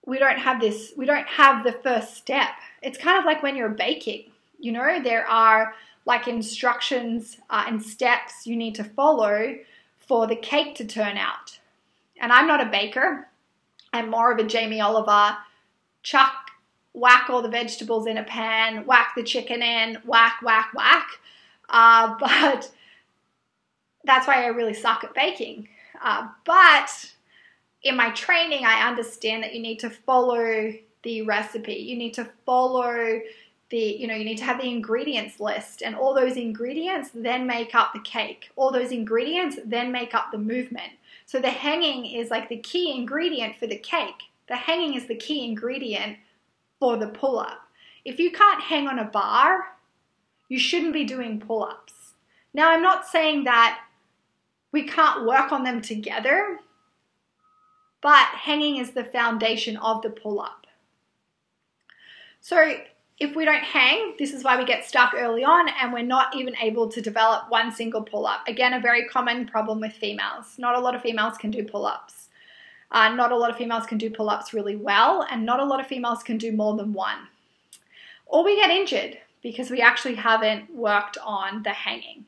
we 0.05 0.19
don't 0.19 0.39
have 0.39 0.59
this, 0.59 0.93
we 0.97 1.05
don't 1.05 1.27
have 1.27 1.63
the 1.63 1.71
first 1.71 2.15
step. 2.15 2.49
It's 2.81 2.97
kind 2.97 3.19
of 3.19 3.25
like 3.25 3.43
when 3.43 3.55
you're 3.55 3.69
baking, 3.69 4.31
you 4.59 4.71
know, 4.71 5.01
there 5.01 5.25
are 5.27 5.73
like 6.05 6.27
instructions 6.27 7.37
uh, 7.49 7.65
and 7.67 7.81
steps 7.81 8.45
you 8.47 8.55
need 8.55 8.75
to 8.75 8.83
follow 8.83 9.55
for 9.97 10.27
the 10.27 10.35
cake 10.35 10.75
to 10.75 10.85
turn 10.85 11.17
out. 11.17 11.59
And 12.19 12.31
I'm 12.31 12.47
not 12.47 12.61
a 12.61 12.69
baker, 12.69 13.27
I'm 13.93 14.09
more 14.09 14.31
of 14.31 14.39
a 14.39 14.43
Jamie 14.43 14.81
Oliver 14.81 15.37
chuck, 16.03 16.51
whack 16.93 17.29
all 17.29 17.41
the 17.41 17.49
vegetables 17.49 18.07
in 18.07 18.17
a 18.17 18.23
pan, 18.23 18.85
whack 18.85 19.13
the 19.15 19.23
chicken 19.23 19.61
in, 19.61 19.97
whack, 20.05 20.39
whack, 20.41 20.71
whack. 20.73 21.07
Uh, 21.69 22.15
but 22.19 22.71
that's 24.03 24.27
why 24.27 24.43
I 24.43 24.47
really 24.47 24.73
suck 24.73 25.03
at 25.03 25.13
baking. 25.13 25.67
Uh, 26.03 26.27
but 26.45 27.11
in 27.83 27.95
my 27.95 28.09
training, 28.11 28.65
I 28.65 28.87
understand 28.87 29.43
that 29.43 29.53
you 29.53 29.61
need 29.61 29.79
to 29.79 29.89
follow 29.89 30.73
the 31.03 31.21
recipe. 31.23 31.73
You 31.73 31.97
need 31.97 32.13
to 32.15 32.29
follow 32.45 33.21
the, 33.69 33.77
you 33.77 34.05
know, 34.07 34.15
you 34.15 34.25
need 34.25 34.37
to 34.37 34.43
have 34.43 34.59
the 34.59 34.69
ingredients 34.69 35.39
list, 35.39 35.81
and 35.81 35.95
all 35.95 36.13
those 36.13 36.35
ingredients 36.35 37.09
then 37.13 37.47
make 37.47 37.73
up 37.73 37.93
the 37.93 38.01
cake. 38.01 38.49
All 38.55 38.71
those 38.71 38.91
ingredients 38.91 39.57
then 39.65 39.91
make 39.91 40.13
up 40.13 40.31
the 40.31 40.37
movement. 40.37 40.91
So 41.25 41.39
the 41.39 41.49
hanging 41.49 42.05
is 42.05 42.29
like 42.29 42.49
the 42.49 42.57
key 42.57 42.93
ingredient 42.93 43.55
for 43.55 43.67
the 43.67 43.77
cake. 43.77 44.23
The 44.47 44.57
hanging 44.57 44.95
is 44.95 45.07
the 45.07 45.15
key 45.15 45.45
ingredient 45.45 46.17
for 46.79 46.97
the 46.97 47.07
pull 47.07 47.39
up. 47.39 47.61
If 48.03 48.19
you 48.19 48.31
can't 48.31 48.61
hang 48.61 48.87
on 48.87 48.99
a 48.99 49.05
bar, 49.05 49.77
you 50.49 50.59
shouldn't 50.59 50.93
be 50.93 51.05
doing 51.05 51.39
pull 51.39 51.63
ups. 51.63 51.93
Now, 52.53 52.71
I'm 52.71 52.81
not 52.81 53.07
saying 53.07 53.45
that 53.45 53.79
we 54.71 54.83
can't 54.83 55.25
work 55.25 55.51
on 55.51 55.63
them 55.63 55.81
together, 55.81 56.59
but 58.01 58.25
hanging 58.27 58.77
is 58.77 58.91
the 58.91 59.03
foundation 59.03 59.77
of 59.77 60.01
the 60.01 60.09
pull 60.09 60.41
up. 60.41 60.65
So, 62.39 62.75
if 63.19 63.35
we 63.35 63.45
don't 63.45 63.63
hang, 63.63 64.15
this 64.17 64.33
is 64.33 64.43
why 64.43 64.57
we 64.57 64.65
get 64.65 64.83
stuck 64.83 65.13
early 65.15 65.43
on 65.43 65.69
and 65.69 65.93
we're 65.93 66.01
not 66.01 66.35
even 66.35 66.55
able 66.57 66.89
to 66.89 66.99
develop 66.99 67.43
one 67.49 67.71
single 67.71 68.01
pull 68.01 68.25
up. 68.25 68.47
Again, 68.47 68.73
a 68.73 68.79
very 68.79 69.07
common 69.07 69.45
problem 69.45 69.79
with 69.79 69.93
females. 69.93 70.55
Not 70.57 70.75
a 70.75 70.79
lot 70.79 70.95
of 70.95 71.03
females 71.03 71.37
can 71.37 71.51
do 71.51 71.63
pull 71.63 71.85
ups. 71.85 72.29
Uh, 72.91 73.09
not 73.13 73.31
a 73.31 73.37
lot 73.37 73.51
of 73.51 73.57
females 73.57 73.85
can 73.85 73.99
do 73.99 74.09
pull 74.09 74.29
ups 74.29 74.55
really 74.55 74.75
well, 74.75 75.25
and 75.29 75.45
not 75.45 75.59
a 75.59 75.65
lot 75.65 75.79
of 75.79 75.85
females 75.85 76.23
can 76.23 76.37
do 76.37 76.51
more 76.51 76.75
than 76.75 76.93
one. 76.93 77.27
Or 78.25 78.43
we 78.43 78.55
get 78.55 78.71
injured 78.71 79.19
because 79.43 79.69
we 79.69 79.81
actually 79.81 80.15
haven't 80.15 80.75
worked 80.75 81.17
on 81.23 81.63
the 81.63 81.69
hanging. 81.69 82.25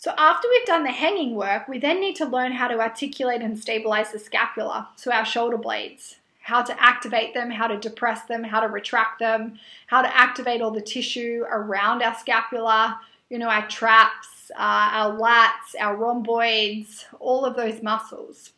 So, 0.00 0.14
after 0.16 0.46
we've 0.48 0.64
done 0.64 0.84
the 0.84 0.92
hanging 0.92 1.34
work, 1.34 1.66
we 1.66 1.80
then 1.80 2.00
need 2.00 2.14
to 2.16 2.24
learn 2.24 2.52
how 2.52 2.68
to 2.68 2.78
articulate 2.78 3.42
and 3.42 3.58
stabilize 3.58 4.12
the 4.12 4.20
scapula, 4.20 4.90
so 4.94 5.10
our 5.10 5.24
shoulder 5.24 5.56
blades, 5.56 6.18
how 6.42 6.62
to 6.62 6.80
activate 6.80 7.34
them, 7.34 7.50
how 7.50 7.66
to 7.66 7.76
depress 7.76 8.22
them, 8.22 8.44
how 8.44 8.60
to 8.60 8.68
retract 8.68 9.18
them, 9.18 9.58
how 9.88 10.00
to 10.00 10.16
activate 10.16 10.62
all 10.62 10.70
the 10.70 10.80
tissue 10.80 11.44
around 11.50 12.00
our 12.04 12.14
scapula, 12.14 13.00
you 13.28 13.40
know, 13.40 13.48
our 13.48 13.66
traps, 13.66 14.52
uh, 14.56 14.90
our 14.92 15.18
lats, 15.18 15.74
our 15.80 15.96
rhomboids, 15.96 17.06
all 17.18 17.44
of 17.44 17.56
those 17.56 17.82
muscles. 17.82 18.52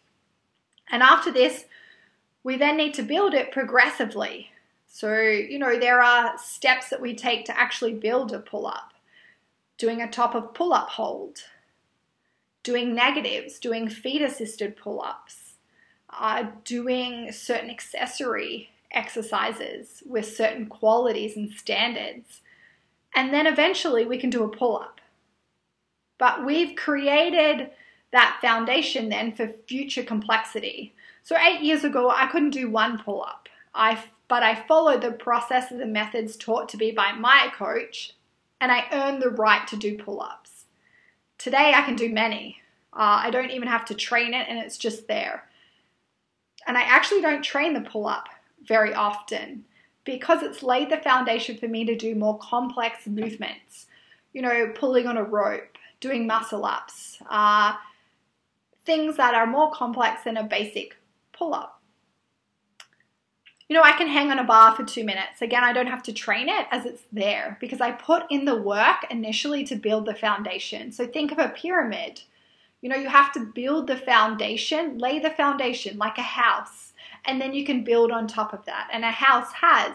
And 0.91 1.03
after 1.03 1.33
this, 1.33 1.65
we 2.45 2.59
then 2.59 2.77
need 2.77 2.93
to 2.95 3.03
build 3.03 3.33
it 3.33 3.51
progressively. 3.51 4.51
So, 4.89 5.19
you 5.19 5.59
know, 5.59 5.79
there 5.79 6.03
are 6.03 6.37
steps 6.37 6.91
that 6.91 7.01
we 7.01 7.15
take 7.15 7.47
to 7.47 7.59
actually 7.59 7.95
build 7.95 8.35
a 8.35 8.41
pull 8.41 8.67
up 8.67 8.90
doing 9.81 10.03
a 10.03 10.11
top 10.11 10.35
of 10.35 10.53
pull 10.53 10.75
up 10.75 10.91
hold, 10.91 11.39
doing 12.63 12.95
negatives, 12.95 13.59
doing 13.59 13.89
feet 13.89 14.21
assisted 14.21 14.77
pull 14.77 15.01
ups, 15.01 15.55
uh, 16.11 16.45
doing 16.65 17.33
certain 17.33 17.71
accessory 17.71 18.69
exercises 18.93 20.03
with 20.05 20.37
certain 20.37 20.67
qualities 20.67 21.35
and 21.35 21.51
standards. 21.51 22.43
And 23.17 23.33
then 23.33 23.47
eventually 23.47 24.05
we 24.05 24.19
can 24.19 24.29
do 24.29 24.45
a 24.45 24.55
pull 24.55 24.77
up. 24.77 25.01
But 26.19 26.45
we've 26.45 26.77
created 26.77 27.71
that 28.13 28.39
foundation 28.43 29.09
then 29.09 29.33
for 29.33 29.55
future 29.67 30.03
complexity. 30.03 30.95
So 31.23 31.39
eight 31.39 31.63
years 31.63 31.85
ago, 31.85 32.11
I 32.11 32.27
couldn't 32.27 32.51
do 32.51 32.69
one 32.69 32.99
pull 33.03 33.23
up. 33.23 33.49
I 33.75 34.05
but 34.29 34.43
I 34.43 34.55
followed 34.55 35.01
the 35.01 35.11
processes 35.11 35.81
and 35.81 35.93
methods 35.93 36.37
taught 36.37 36.69
to 36.69 36.77
me 36.77 36.93
by 36.93 37.13
my 37.13 37.51
coach, 37.57 38.13
and 38.61 38.71
I 38.71 38.87
earned 38.93 39.23
the 39.23 39.31
right 39.31 39.67
to 39.69 39.77
do 39.77 39.97
pull 39.97 40.21
ups. 40.21 40.67
Today, 41.39 41.73
I 41.75 41.83
can 41.83 41.97
do 41.97 42.11
many. 42.13 42.59
Uh, 42.93 43.23
I 43.25 43.31
don't 43.31 43.51
even 43.51 43.69
have 43.69 43.85
to 43.87 43.95
train 43.95 44.35
it, 44.35 44.47
and 44.49 44.59
it's 44.59 44.77
just 44.77 45.09
there. 45.09 45.45
And 46.67 46.77
I 46.77 46.83
actually 46.83 47.23
don't 47.23 47.43
train 47.43 47.73
the 47.73 47.81
pull 47.81 48.07
up 48.07 48.29
very 48.67 48.93
often 48.93 49.65
because 50.05 50.43
it's 50.43 50.63
laid 50.63 50.91
the 50.91 50.99
foundation 50.99 51.57
for 51.57 51.69
me 51.69 51.85
to 51.85 51.97
do 51.97 52.15
more 52.15 52.39
complex 52.39 53.07
movements. 53.07 53.87
You 54.33 54.43
know, 54.43 54.73
pulling 54.75 55.07
on 55.07 55.17
a 55.17 55.25
rope, 55.25 55.79
doing 56.01 56.27
muscle 56.27 56.65
ups, 56.65 57.19
uh, 57.29 57.75
things 58.85 59.17
that 59.17 59.35
are 59.35 59.47
more 59.47 59.73
complex 59.73 60.25
than 60.25 60.37
a 60.37 60.45
basic 60.45 60.97
pull 61.33 61.55
up. 61.55 61.80
You 63.71 63.77
know, 63.77 63.85
I 63.85 63.93
can 63.93 64.09
hang 64.09 64.33
on 64.33 64.41
a 64.41 64.45
bar 64.45 64.75
for 64.75 64.83
two 64.83 65.05
minutes. 65.05 65.43
Again, 65.43 65.63
I 65.63 65.73
don't 65.73 65.87
have 65.87 66.03
to 66.03 66.13
train 66.13 66.49
it 66.49 66.67
as 66.73 66.87
it's 66.87 67.05
there 67.13 67.57
because 67.61 67.81
I 67.81 67.93
put 67.93 68.25
in 68.29 68.45
the 68.45 68.61
work 68.61 69.07
initially 69.11 69.63
to 69.67 69.77
build 69.77 70.07
the 70.07 70.15
foundation. 70.15 70.91
So 70.91 71.07
think 71.07 71.31
of 71.31 71.39
a 71.39 71.51
pyramid. 71.51 72.21
You 72.81 72.89
know, 72.89 72.97
you 72.97 73.09
have 73.09 73.33
to 73.35 73.47
build 73.55 73.87
the 73.87 73.97
foundation, 73.97 74.99
lay 74.99 75.21
the 75.21 75.31
foundation 75.31 75.99
like 75.99 76.19
a 76.19 76.23
house, 76.23 76.95
and 77.25 77.41
then 77.41 77.55
you 77.55 77.65
can 77.65 77.85
build 77.85 78.11
on 78.11 78.27
top 78.27 78.53
of 78.53 78.65
that. 78.65 78.89
And 78.93 79.05
a 79.05 79.13
house 79.13 79.53
has, 79.53 79.93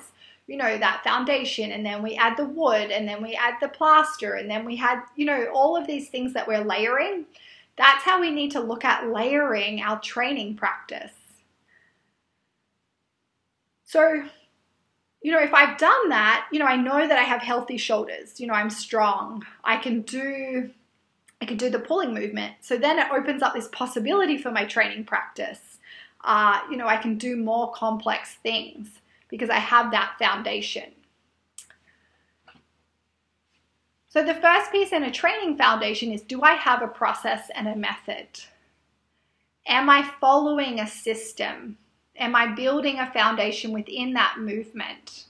you 0.48 0.56
know, 0.56 0.78
that 0.78 1.04
foundation, 1.04 1.74
and 1.74 1.86
then 1.86 2.02
we 2.02 2.16
add 2.16 2.38
the 2.38 2.46
wood, 2.46 2.92
and 2.92 3.06
then 3.06 3.22
we 3.22 3.36
add 3.36 3.56
the 3.60 3.68
plaster, 3.68 4.36
and 4.36 4.50
then 4.50 4.64
we 4.64 4.78
had, 4.78 5.02
you 5.18 5.26
know, 5.26 5.48
all 5.54 5.76
of 5.76 5.86
these 5.86 6.08
things 6.08 6.32
that 6.32 6.48
we're 6.48 6.64
layering. 6.64 7.26
That's 7.78 8.06
how 8.06 8.22
we 8.22 8.32
need 8.32 8.52
to 8.52 8.62
look 8.62 8.86
at 8.86 9.10
layering 9.12 9.82
our 9.82 10.00
training 10.00 10.56
practice. 10.56 11.12
So, 13.86 14.24
you 15.22 15.32
know, 15.32 15.42
if 15.42 15.54
I've 15.54 15.78
done 15.78 16.10
that, 16.10 16.48
you 16.52 16.60
know, 16.60 16.66
I 16.66 16.76
know 16.76 17.08
that 17.08 17.18
I 17.18 17.24
have 17.24 17.42
healthy 17.42 17.78
shoulders. 17.78 18.40
You 18.40 18.48
know, 18.48 18.54
I'm 18.54 18.70
strong. 18.70 19.44
I 19.64 19.78
can 19.78 20.02
do 20.02 20.72
I 21.42 21.46
can 21.46 21.58
do 21.58 21.70
the 21.70 21.80
pulling 21.80 22.14
movement. 22.14 22.56
So 22.62 22.78
then 22.78 22.98
it 22.98 23.12
opens 23.12 23.44
up 23.44 23.54
this 23.54 23.68
possibility 23.68 24.38
for 24.38 24.52
my 24.52 24.66
training 24.66 25.04
practice. 25.04 25.78
Uh, 26.24 26.62
you 26.72 26.78
know, 26.78 26.88
I 26.88 26.98
can 26.98 27.18
do 27.18 27.36
more 27.36 27.72
complex 27.72 28.36
things 28.36 28.88
because 29.30 29.50
I 29.50 29.60
have 29.60 29.92
that 29.92 30.16
foundation. 30.18 30.92
So 34.08 34.24
the 34.24 34.34
first 34.34 34.72
piece 34.72 34.94
in 34.94 35.04
a 35.04 35.12
training 35.12 35.58
foundation 35.58 36.12
is 36.12 36.22
do 36.22 36.42
I 36.42 36.54
have 36.54 36.82
a 36.82 36.88
process 36.88 37.52
and 37.54 37.68
a 37.68 37.76
method? 37.76 38.28
Am 39.68 39.90
I 39.90 40.10
following 40.22 40.80
a 40.80 40.88
system? 40.88 41.78
Am 42.18 42.36
I 42.36 42.48
building 42.48 43.00
a 43.00 43.12
foundation 43.12 43.72
within 43.72 44.14
that 44.14 44.38
movement? 44.40 45.26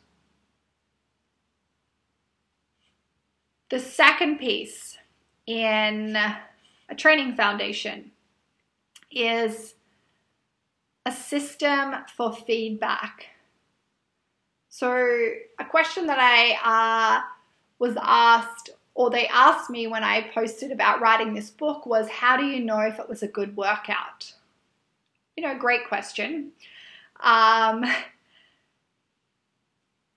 The 3.70 3.80
second 3.80 4.38
piece 4.38 4.98
in 5.48 6.16
a 6.16 6.96
training 6.96 7.36
foundation 7.36 8.12
is 9.12 9.74
a 11.06 11.12
system 11.12 11.96
for 12.16 12.34
feedback. 12.34 13.28
So, 14.70 14.92
a 15.60 15.66
question 15.66 16.06
that 16.08 16.20
I 16.20 17.20
uh, 17.20 17.22
was 17.80 17.96
asked, 18.02 18.72
or 18.94 19.10
they 19.10 19.28
asked 19.28 19.70
me 19.70 19.88
when 19.88 20.04
I 20.04 20.30
posted 20.34 20.72
about 20.72 21.02
writing 21.02 21.34
this 21.34 21.50
book, 21.50 21.86
was 21.86 22.10
how 22.10 22.36
do 22.38 22.46
you 22.46 22.60
know 22.60 22.80
if 22.80 23.00
it 23.00 23.08
was 23.08 23.24
a 23.24 23.28
good 23.28 23.56
workout? 23.56 24.34
You 25.38 25.44
know, 25.44 25.58
great 25.58 25.88
question. 25.88 26.52
Um, 27.20 27.86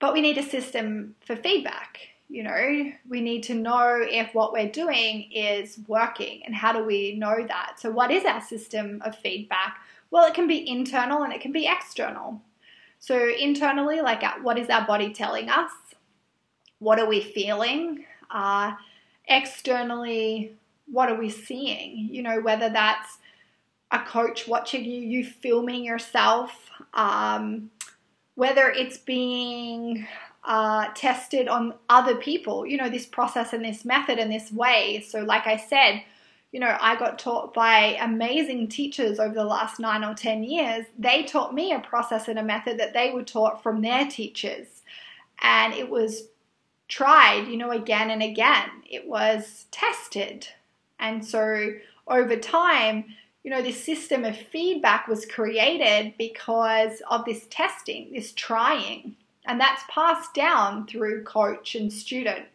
but 0.01 0.13
we 0.13 0.21
need 0.21 0.39
a 0.39 0.43
system 0.43 1.15
for 1.25 1.37
feedback. 1.37 1.99
You 2.31 2.43
know, 2.43 2.93
we 3.09 3.21
need 3.23 3.43
to 3.45 3.55
know 3.55 4.01
if 4.03 4.35
what 4.35 4.53
we're 4.53 4.71
doing 4.71 5.33
is 5.33 5.81
working 5.89 6.43
and 6.45 6.55
how 6.55 6.73
do 6.73 6.85
we 6.85 7.15
know 7.15 7.45
that? 7.47 7.77
So, 7.79 7.91
what 7.91 8.11
is 8.11 8.25
our 8.27 8.43
system 8.43 9.01
of 9.05 9.17
feedback? 9.17 9.79
Well, 10.11 10.27
it 10.27 10.35
can 10.35 10.47
be 10.47 10.69
internal 10.69 11.23
and 11.23 11.33
it 11.33 11.41
can 11.41 11.53
be 11.53 11.67
external. 11.67 12.43
So, 12.99 13.31
internally, 13.31 14.03
like 14.03 14.23
uh, 14.23 14.35
what 14.43 14.59
is 14.59 14.69
our 14.69 14.87
body 14.87 15.13
telling 15.15 15.49
us? 15.49 15.71
What 16.81 16.99
are 16.99 17.09
we 17.09 17.23
feeling? 17.23 18.05
Uh, 18.31 18.73
externally, 19.27 20.55
what 20.91 21.11
are 21.11 21.19
we 21.19 21.31
seeing? 21.31 22.09
You 22.11 22.23
know, 22.23 22.41
whether 22.41 22.69
that's 22.69 23.19
a 23.91 23.99
coach 24.01 24.47
watching 24.47 24.85
you, 24.85 25.01
you 25.01 25.25
filming 25.25 25.85
yourself, 25.85 26.71
um, 26.95 27.71
whether 28.35 28.71
it's 28.71 28.99
being 28.99 30.07
uh, 30.45 30.89
tested 30.95 31.49
on 31.49 31.75
other 31.89 32.17
people, 32.17 32.67
you 32.67 32.77
know, 32.77 32.89
this 32.89 33.07
process 33.07 33.53
and 33.53 33.65
this 33.65 33.85
method 33.85 34.19
and 34.19 34.33
this 34.33 34.53
way. 34.53 35.05
So, 35.07 35.21
like 35.21 35.47
I 35.47 35.57
said, 35.57 36.03
you 36.53 36.61
know, 36.61 36.77
I 36.81 36.97
got 36.99 37.19
taught 37.19 37.53
by 37.53 37.99
amazing 38.01 38.69
teachers 38.69 39.19
over 39.19 39.35
the 39.35 39.45
last 39.45 39.79
nine 39.79 40.03
or 40.03 40.15
10 40.15 40.45
years. 40.45 40.87
They 40.99 41.25
taught 41.25 41.55
me 41.55 41.73
a 41.73 41.81
process 41.81 42.29
and 42.29 42.39
a 42.39 42.43
method 42.43 42.79
that 42.79 42.95
they 42.95 43.11
were 43.11 43.23
taught 43.23 43.63
from 43.63 43.83
their 43.83 44.07
teachers. 44.07 44.83
And 45.43 45.75
it 45.75 45.91
was 45.91 46.29
tried, 46.89 47.47
you 47.49 47.59
know, 47.59 47.71
again 47.71 48.11
and 48.11 48.23
again. 48.23 48.71
It 48.89 49.07
was 49.07 49.67
tested. 49.71 50.49
And 50.99 51.25
so 51.25 51.73
over 52.07 52.37
time, 52.37 53.05
you 53.43 53.51
know, 53.51 53.63
this 53.63 53.83
system 53.83 54.25
of 54.25 54.37
feedback 54.37 55.09
was 55.09 55.25
created 55.25 56.15
because 56.19 57.01
of 57.11 57.25
this 57.25 57.47
testing, 57.51 58.11
this 58.13 58.33
trying. 58.33 59.17
And 59.47 59.61
that's 59.61 59.83
passed 59.89 60.35
down 60.35 60.87
through 60.87 61.25
coach 61.25 61.75
and 61.75 61.93
student. 61.93 62.47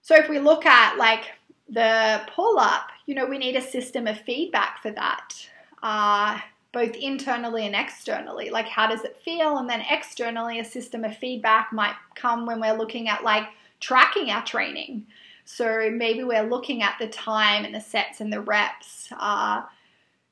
So 0.00 0.16
if 0.16 0.28
we 0.28 0.38
look 0.38 0.66
at 0.66 0.96
like 0.96 1.32
the 1.68 2.22
pull 2.34 2.58
up, 2.58 2.88
you 3.06 3.14
know, 3.14 3.26
we 3.26 3.38
need 3.38 3.56
a 3.56 3.62
system 3.62 4.06
of 4.06 4.18
feedback 4.20 4.80
for 4.82 4.90
that, 4.92 5.48
uh, 5.82 6.38
both 6.72 6.94
internally 6.96 7.66
and 7.66 7.74
externally. 7.74 8.50
Like, 8.50 8.66
how 8.66 8.86
does 8.86 9.04
it 9.04 9.18
feel? 9.24 9.58
And 9.58 9.68
then 9.68 9.84
externally, 9.90 10.58
a 10.60 10.64
system 10.64 11.04
of 11.04 11.16
feedback 11.16 11.72
might 11.72 11.94
come 12.14 12.46
when 12.46 12.60
we're 12.60 12.76
looking 12.76 13.08
at 13.08 13.24
like 13.24 13.48
tracking 13.80 14.30
our 14.30 14.44
training. 14.44 15.06
So 15.44 15.90
maybe 15.90 16.24
we're 16.24 16.48
looking 16.48 16.82
at 16.82 16.96
the 16.98 17.08
time 17.08 17.64
and 17.64 17.74
the 17.74 17.80
sets 17.80 18.20
and 18.20 18.32
the 18.32 18.40
reps. 18.40 19.08
Uh, 19.18 19.62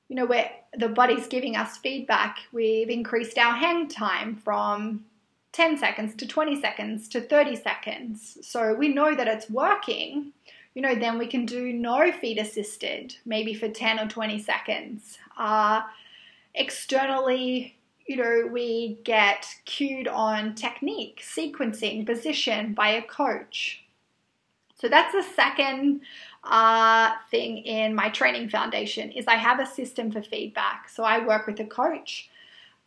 you 0.09 0.17
know, 0.17 0.27
where 0.27 0.51
the 0.77 0.89
body's 0.89 1.29
giving 1.29 1.57
us 1.57 1.77
feedback. 1.77 2.39
We've 2.53 2.91
increased 2.91 3.39
our 3.39 3.55
hang 3.55 3.89
time 3.89 4.37
from 4.37 5.05
10 5.53 5.79
seconds 5.79 6.15
to 6.17 6.27
20 6.27 6.61
seconds 6.61 7.09
to 7.09 7.21
30 7.21 7.57
seconds. 7.57 8.39
So 8.43 8.75
we 8.75 8.89
know 8.89 9.15
that 9.15 9.29
it's 9.29 9.49
working. 9.49 10.33
You 10.75 10.83
know, 10.83 10.95
then 10.95 11.19
we 11.19 11.27
can 11.27 11.47
do 11.47 11.73
no 11.73 12.11
feed 12.13 12.39
assisted, 12.39 13.15
maybe 13.25 13.55
for 13.55 13.69
10 13.69 14.01
or 14.01 14.09
20 14.09 14.39
seconds. 14.41 15.19
Uh, 15.37 15.83
externally, 16.55 17.77
you 18.07 18.17
know, 18.17 18.49
we 18.53 18.99
get 19.05 19.47
cued 19.65 20.09
on 20.09 20.55
technique, 20.55 21.23
sequencing, 21.23 22.07
position 22.07 22.75
by 22.75 22.91
a 22.91 23.03
coach. 23.03 23.85
So 24.81 24.89
that's 24.89 25.13
the 25.13 25.23
second 25.23 26.01
uh, 26.43 27.13
thing 27.31 27.59
in 27.59 27.95
my 27.95 28.09
training 28.09 28.49
foundation 28.49 29.11
is 29.13 29.27
I 29.27 29.35
have 29.35 29.61
a 29.61 29.67
system 29.67 30.11
for 30.11 30.23
feedback. 30.23 30.89
So 30.89 31.05
I 31.05 31.25
work 31.25 31.47
with 31.47 31.61
a 31.61 31.67
coach, 31.67 32.31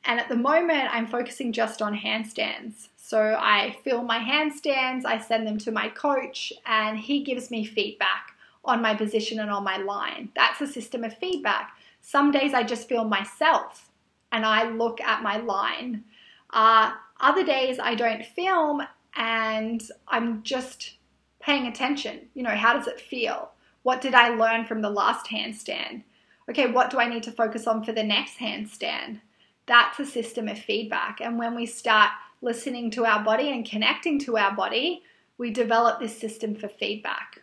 and 0.05 0.19
at 0.19 0.27
the 0.27 0.35
moment 0.35 0.89
I'm 0.91 1.05
focusing 1.05 1.53
just 1.53 1.81
on 1.81 1.95
handstands. 1.95 2.87
So 2.97 3.37
I 3.39 3.77
film 3.83 4.07
my 4.07 4.17
handstands, 4.17 5.05
I 5.05 5.19
send 5.19 5.45
them 5.45 5.59
to 5.59 5.71
my 5.71 5.89
coach, 5.89 6.51
and 6.65 6.97
he 6.97 7.23
gives 7.23 7.51
me 7.51 7.63
feedback 7.63 8.31
on 8.65 8.81
my 8.81 8.95
position 8.95 9.39
and 9.39 9.51
on 9.51 9.63
my 9.63 9.77
line. 9.77 10.29
That's 10.35 10.61
a 10.61 10.67
system 10.67 11.03
of 11.03 11.15
feedback. 11.17 11.75
Some 12.01 12.31
days 12.31 12.53
I 12.53 12.63
just 12.63 12.89
film 12.89 13.09
myself 13.09 13.91
and 14.31 14.45
I 14.45 14.69
look 14.69 14.99
at 15.01 15.21
my 15.21 15.37
line. 15.37 16.05
Uh, 16.49 16.93
other 17.19 17.43
days 17.43 17.77
I 17.79 17.95
don't 17.95 18.25
film 18.25 18.81
and 19.15 19.81
I'm 20.07 20.43
just 20.43 20.97
paying 21.43 21.67
attention. 21.67 22.21
You 22.33 22.43
know, 22.43 22.55
how 22.55 22.73
does 22.73 22.87
it 22.87 22.99
feel? 22.99 23.51
What 23.83 24.01
did 24.01 24.15
I 24.15 24.29
learn 24.29 24.65
from 24.65 24.81
the 24.81 24.89
last 24.89 25.25
handstand? 25.27 26.03
Okay, 26.49 26.67
what 26.67 26.89
do 26.89 26.99
I 26.99 27.07
need 27.07 27.23
to 27.23 27.31
focus 27.31 27.67
on 27.67 27.83
for 27.83 27.91
the 27.91 28.03
next 28.03 28.37
handstand? 28.37 29.19
That's 29.65 29.99
a 29.99 30.05
system 30.05 30.47
of 30.47 30.59
feedback. 30.59 31.19
And 31.21 31.37
when 31.37 31.55
we 31.55 31.65
start 31.65 32.11
listening 32.41 32.91
to 32.91 33.05
our 33.05 33.23
body 33.23 33.51
and 33.51 33.69
connecting 33.69 34.19
to 34.19 34.37
our 34.37 34.53
body, 34.55 35.03
we 35.37 35.51
develop 35.51 35.99
this 35.99 36.17
system 36.17 36.55
for 36.55 36.67
feedback. 36.67 37.41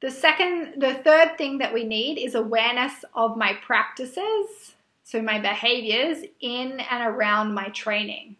The 0.00 0.10
second, 0.10 0.80
the 0.80 0.94
third 0.94 1.38
thing 1.38 1.58
that 1.58 1.72
we 1.72 1.84
need 1.84 2.18
is 2.18 2.34
awareness 2.34 3.04
of 3.14 3.36
my 3.36 3.54
practices, 3.54 4.74
so 5.02 5.22
my 5.22 5.38
behaviors 5.40 6.24
in 6.40 6.80
and 6.80 7.02
around 7.02 7.54
my 7.54 7.68
training. 7.70 8.36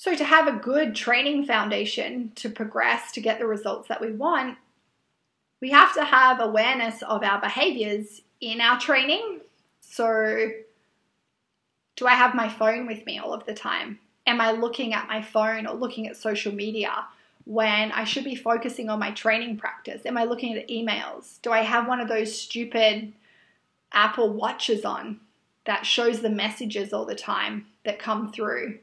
So, 0.00 0.14
to 0.14 0.24
have 0.24 0.48
a 0.48 0.52
good 0.52 0.94
training 0.94 1.44
foundation 1.44 2.32
to 2.36 2.48
progress 2.48 3.12
to 3.12 3.20
get 3.20 3.38
the 3.38 3.44
results 3.44 3.86
that 3.88 4.00
we 4.00 4.10
want, 4.10 4.56
we 5.60 5.72
have 5.72 5.92
to 5.92 6.04
have 6.06 6.40
awareness 6.40 7.02
of 7.02 7.22
our 7.22 7.38
behaviors 7.38 8.22
in 8.40 8.62
our 8.62 8.80
training. 8.80 9.40
So, 9.82 10.52
do 11.96 12.06
I 12.06 12.14
have 12.14 12.34
my 12.34 12.48
phone 12.48 12.86
with 12.86 13.04
me 13.04 13.18
all 13.18 13.34
of 13.34 13.44
the 13.44 13.52
time? 13.52 13.98
Am 14.26 14.40
I 14.40 14.52
looking 14.52 14.94
at 14.94 15.06
my 15.06 15.20
phone 15.20 15.66
or 15.66 15.74
looking 15.74 16.06
at 16.06 16.16
social 16.16 16.54
media 16.54 17.04
when 17.44 17.92
I 17.92 18.04
should 18.04 18.24
be 18.24 18.34
focusing 18.34 18.88
on 18.88 19.00
my 19.00 19.10
training 19.10 19.58
practice? 19.58 20.06
Am 20.06 20.16
I 20.16 20.24
looking 20.24 20.56
at 20.56 20.70
emails? 20.70 21.42
Do 21.42 21.52
I 21.52 21.60
have 21.60 21.86
one 21.86 22.00
of 22.00 22.08
those 22.08 22.34
stupid 22.34 23.12
Apple 23.92 24.32
Watches 24.32 24.86
on 24.86 25.20
that 25.66 25.84
shows 25.84 26.22
the 26.22 26.30
messages 26.30 26.94
all 26.94 27.04
the 27.04 27.14
time 27.14 27.66
that 27.84 27.98
come 27.98 28.32
through? 28.32 28.78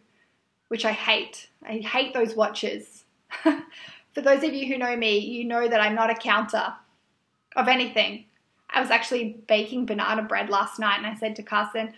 Which 0.68 0.86
I 0.86 0.92
hate. 0.92 1.48
I 1.64 1.78
hate 1.78 2.14
those 2.14 2.36
watches. 2.36 3.04
For 3.44 4.22
those 4.22 4.44
of 4.44 4.54
you 4.54 4.68
who 4.68 4.78
know 4.78 4.96
me, 4.96 5.20
you 5.20 5.46
know 5.46 5.68
that 5.68 5.82
I'm 5.82 5.96
not 5.96 6.10
a 6.10 6.16
counter 6.16 6.74
of 7.56 7.68
anything. 7.68 8.26
I 8.70 8.82
was 8.82 8.90
actually 8.90 9.38
baking 9.48 9.86
banana 9.86 10.24
bread 10.24 10.50
last 10.50 10.80
night 10.80 10.98
and 10.98 11.08
I 11.08 11.16
said 11.16 11.36
to 11.38 11.44
Carson, 11.44 11.94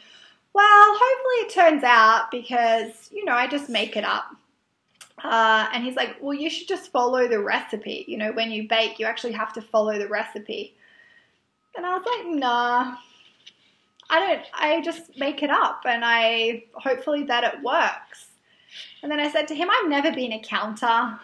well, 0.53 0.97
hopefully 0.99 1.35
it 1.45 1.53
turns 1.53 1.83
out 1.83 2.31
because, 2.31 3.09
you 3.11 3.23
know, 3.25 3.33
I 3.33 3.47
just 3.47 3.69
make 3.69 3.95
it 3.95 4.03
up. 4.03 4.35
Uh, 5.23 5.67
and 5.73 5.83
he's 5.83 5.95
like, 5.95 6.17
well, 6.21 6.33
you 6.33 6.49
should 6.49 6.67
just 6.67 6.91
follow 6.91 7.27
the 7.27 7.39
recipe. 7.39 8.05
You 8.07 8.17
know, 8.17 8.31
when 8.31 8.51
you 8.51 8.67
bake, 8.67 8.99
you 8.99 9.05
actually 9.05 9.33
have 9.33 9.53
to 9.53 9.61
follow 9.61 9.97
the 9.97 10.07
recipe. 10.07 10.75
And 11.75 11.85
I 11.85 11.97
was 11.97 12.05
like, 12.05 12.35
nah, 12.35 12.95
I 14.09 14.19
don't, 14.19 14.41
I 14.53 14.81
just 14.81 15.17
make 15.17 15.43
it 15.43 15.49
up 15.49 15.83
and 15.85 16.03
I 16.03 16.63
hopefully 16.73 17.23
that 17.23 17.43
it 17.43 17.61
works. 17.61 18.28
And 19.01 19.11
then 19.11 19.19
I 19.19 19.29
said 19.29 19.47
to 19.49 19.55
him, 19.55 19.69
I've 19.69 19.89
never 19.89 20.11
been 20.11 20.33
a 20.33 20.39
counter. 20.39 21.19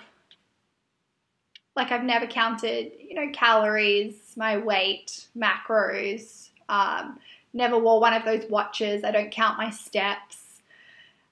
Like 1.76 1.92
I've 1.92 2.04
never 2.04 2.26
counted, 2.26 2.94
you 3.00 3.16
know, 3.16 3.30
calories, 3.34 4.34
my 4.38 4.58
weight, 4.58 5.28
macros. 5.38 6.50
Um, 6.70 7.20
never 7.54 7.78
wore 7.78 8.00
one 8.00 8.14
of 8.14 8.24
those 8.24 8.50
watches. 8.50 9.04
I 9.04 9.12
don't 9.12 9.32
count 9.32 9.58
my 9.58 9.70
steps. 9.70 10.62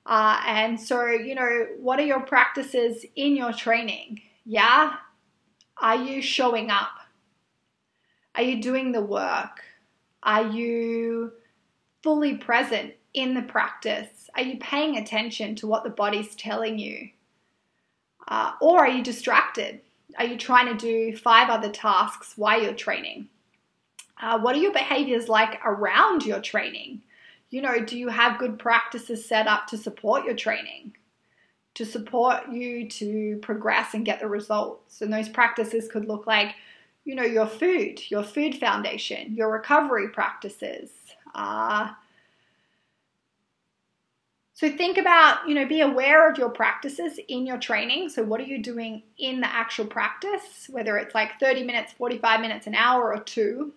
Uh, 0.06 0.42
and 0.46 0.80
so, 0.80 1.06
you 1.06 1.34
know, 1.34 1.68
what 1.80 2.00
are 2.00 2.06
your 2.06 2.20
practices 2.22 3.06
in 3.16 3.36
your 3.36 3.54
training? 3.54 4.22
Yeah. 4.46 4.96
Are 5.78 5.96
you 5.96 6.22
showing 6.22 6.70
up? 6.70 6.92
Are 8.36 8.44
you 8.44 8.62
doing 8.62 8.92
the 8.92 9.02
work? 9.02 9.64
Are 10.24 10.48
you 10.50 11.34
fully 12.02 12.36
present 12.36 12.94
in 13.14 13.34
the 13.34 13.42
practice? 13.42 14.30
Are 14.36 14.42
you 14.42 14.58
paying 14.58 14.98
attention 14.98 15.56
to 15.56 15.68
what 15.68 15.84
the 15.84 15.90
body's 15.90 16.36
telling 16.36 16.80
you? 16.80 17.10
Uh, 18.28 18.54
or 18.62 18.80
are 18.80 18.90
you 18.90 19.04
distracted? 19.04 19.82
Are 20.18 20.26
you 20.26 20.38
trying 20.38 20.68
to 20.68 20.76
do 20.76 21.18
five 21.18 21.50
other 21.50 21.70
tasks 21.70 22.34
while 22.36 22.62
you're 22.62 22.74
training? 22.74 23.30
Uh, 24.22 24.40
what 24.40 24.56
are 24.56 24.60
your 24.60 24.72
behaviors 24.72 25.28
like 25.28 25.60
around 25.66 26.26
your 26.26 26.40
training? 26.40 27.02
You 27.50 27.62
know, 27.62 27.84
do 27.84 27.98
you 27.98 28.08
have 28.10 28.40
good 28.40 28.58
practices 28.58 29.26
set 29.26 29.48
up 29.48 29.68
to 29.68 29.78
support 29.78 30.26
your 30.26 30.36
training? 30.36 30.96
To 31.76 31.86
support 31.86 32.52
you 32.52 32.88
to 32.90 33.38
progress 33.42 33.94
and 33.94 34.06
get 34.06 34.20
the 34.20 34.28
results. 34.28 35.02
And 35.02 35.12
those 35.12 35.30
practices 35.30 35.90
could 35.92 36.08
look 36.08 36.26
like, 36.28 36.56
you 37.04 37.16
know, 37.16 37.24
your 37.24 37.48
food, 37.48 38.00
your 38.10 38.24
food 38.24 38.56
foundation, 38.56 39.36
your 39.36 39.52
recovery 39.52 40.10
practices, 40.10 40.92
uh, 41.36 41.90
So 44.56 44.70
think 44.70 45.00
about, 45.00 45.48
you 45.48 45.56
know, 45.56 45.68
be 45.68 45.82
aware 45.82 46.30
of 46.30 46.38
your 46.38 46.50
practices 46.50 47.20
in 47.28 47.48
your 47.48 47.58
training. 47.58 48.10
So 48.10 48.24
what 48.24 48.40
are 48.40 48.46
you 48.46 48.62
doing 48.62 49.02
in 49.18 49.42
the 49.42 49.52
actual 49.52 49.86
practice, 49.86 50.68
whether 50.70 50.98
it's 50.98 51.16
like 51.16 51.40
30 51.40 51.64
minutes, 51.64 51.94
45 51.94 52.40
minutes, 52.40 52.68
an 52.68 52.76
hour 52.76 53.14
or 53.14 53.20
two? 53.20 53.74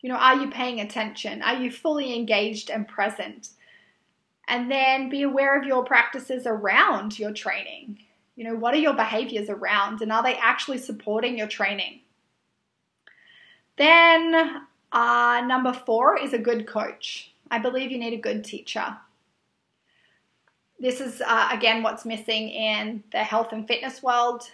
You 0.00 0.08
know, 0.08 0.16
are 0.16 0.34
you 0.34 0.50
paying 0.50 0.80
attention? 0.80 1.40
Are 1.42 1.54
you 1.54 1.70
fully 1.70 2.16
engaged 2.16 2.68
and 2.68 2.88
present? 2.88 3.50
And 4.48 4.68
then 4.68 5.08
be 5.08 5.22
aware 5.22 5.56
of 5.56 5.64
your 5.64 5.84
practices 5.84 6.46
around 6.46 7.16
your 7.16 7.32
training. 7.32 8.00
You 8.34 8.44
know, 8.44 8.56
what 8.56 8.74
are 8.74 8.78
your 8.78 8.94
behaviors 8.94 9.48
around 9.48 10.02
and 10.02 10.10
are 10.10 10.24
they 10.24 10.34
actually 10.34 10.78
supporting 10.78 11.38
your 11.38 11.46
training? 11.46 12.00
Then, 13.76 14.64
uh, 14.90 15.42
number 15.46 15.72
four 15.72 16.18
is 16.18 16.32
a 16.32 16.38
good 16.38 16.66
coach. 16.66 17.32
I 17.52 17.60
believe 17.60 17.92
you 17.92 17.98
need 17.98 18.14
a 18.14 18.20
good 18.20 18.44
teacher 18.44 18.96
this 20.82 21.00
is 21.00 21.22
uh, 21.24 21.48
again 21.52 21.82
what's 21.82 22.04
missing 22.04 22.50
in 22.50 23.04
the 23.12 23.18
health 23.18 23.52
and 23.52 23.66
fitness 23.66 24.02
world 24.02 24.50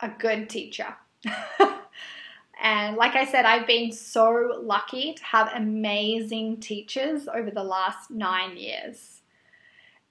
a 0.00 0.08
good 0.08 0.50
teacher. 0.50 0.96
and 2.62 2.96
like 2.96 3.14
I 3.14 3.24
said, 3.24 3.44
I've 3.44 3.66
been 3.66 3.92
so 3.92 4.58
lucky 4.60 5.14
to 5.14 5.24
have 5.24 5.52
amazing 5.54 6.58
teachers 6.58 7.28
over 7.32 7.50
the 7.50 7.62
last 7.62 8.10
nine 8.10 8.56
years. 8.56 9.20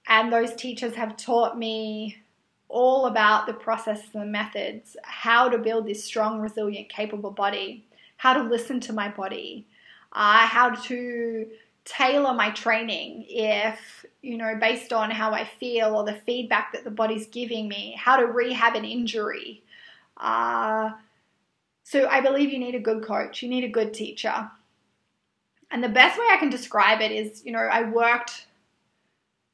And 0.08 0.32
those 0.32 0.54
teachers 0.54 0.94
have 0.94 1.16
taught 1.16 1.58
me 1.58 2.22
all 2.68 3.04
about 3.04 3.46
the 3.46 3.52
processes 3.52 4.14
and 4.14 4.32
methods, 4.32 4.96
how 5.04 5.48
to 5.50 5.58
build 5.58 5.86
this 5.86 6.02
strong, 6.02 6.40
resilient, 6.40 6.88
capable 6.88 7.30
body, 7.30 7.86
how 8.16 8.32
to 8.32 8.42
listen 8.42 8.80
to 8.80 8.94
my 8.94 9.08
body, 9.08 9.66
uh, 10.12 10.46
how 10.46 10.70
to 10.70 11.46
tailor 11.84 12.34
my 12.34 12.50
training 12.50 13.24
if, 13.28 14.06
you 14.22 14.36
know, 14.36 14.56
based 14.60 14.92
on 14.92 15.10
how 15.10 15.32
I 15.32 15.44
feel 15.44 15.94
or 15.94 16.04
the 16.04 16.20
feedback 16.26 16.72
that 16.72 16.84
the 16.84 16.90
body's 16.90 17.26
giving 17.26 17.68
me, 17.68 17.96
how 17.98 18.16
to 18.16 18.26
rehab 18.26 18.76
an 18.76 18.84
injury. 18.84 19.62
Uh, 20.16 20.90
so 21.82 22.08
I 22.08 22.20
believe 22.20 22.50
you 22.50 22.58
need 22.58 22.74
a 22.74 22.80
good 22.80 23.04
coach, 23.04 23.42
you 23.42 23.48
need 23.48 23.64
a 23.64 23.68
good 23.68 23.92
teacher. 23.92 24.50
And 25.70 25.82
the 25.82 25.88
best 25.88 26.18
way 26.18 26.26
I 26.30 26.36
can 26.36 26.50
describe 26.50 27.00
it 27.00 27.10
is, 27.10 27.44
you 27.44 27.52
know, 27.52 27.58
I 27.58 27.88
worked 27.88 28.46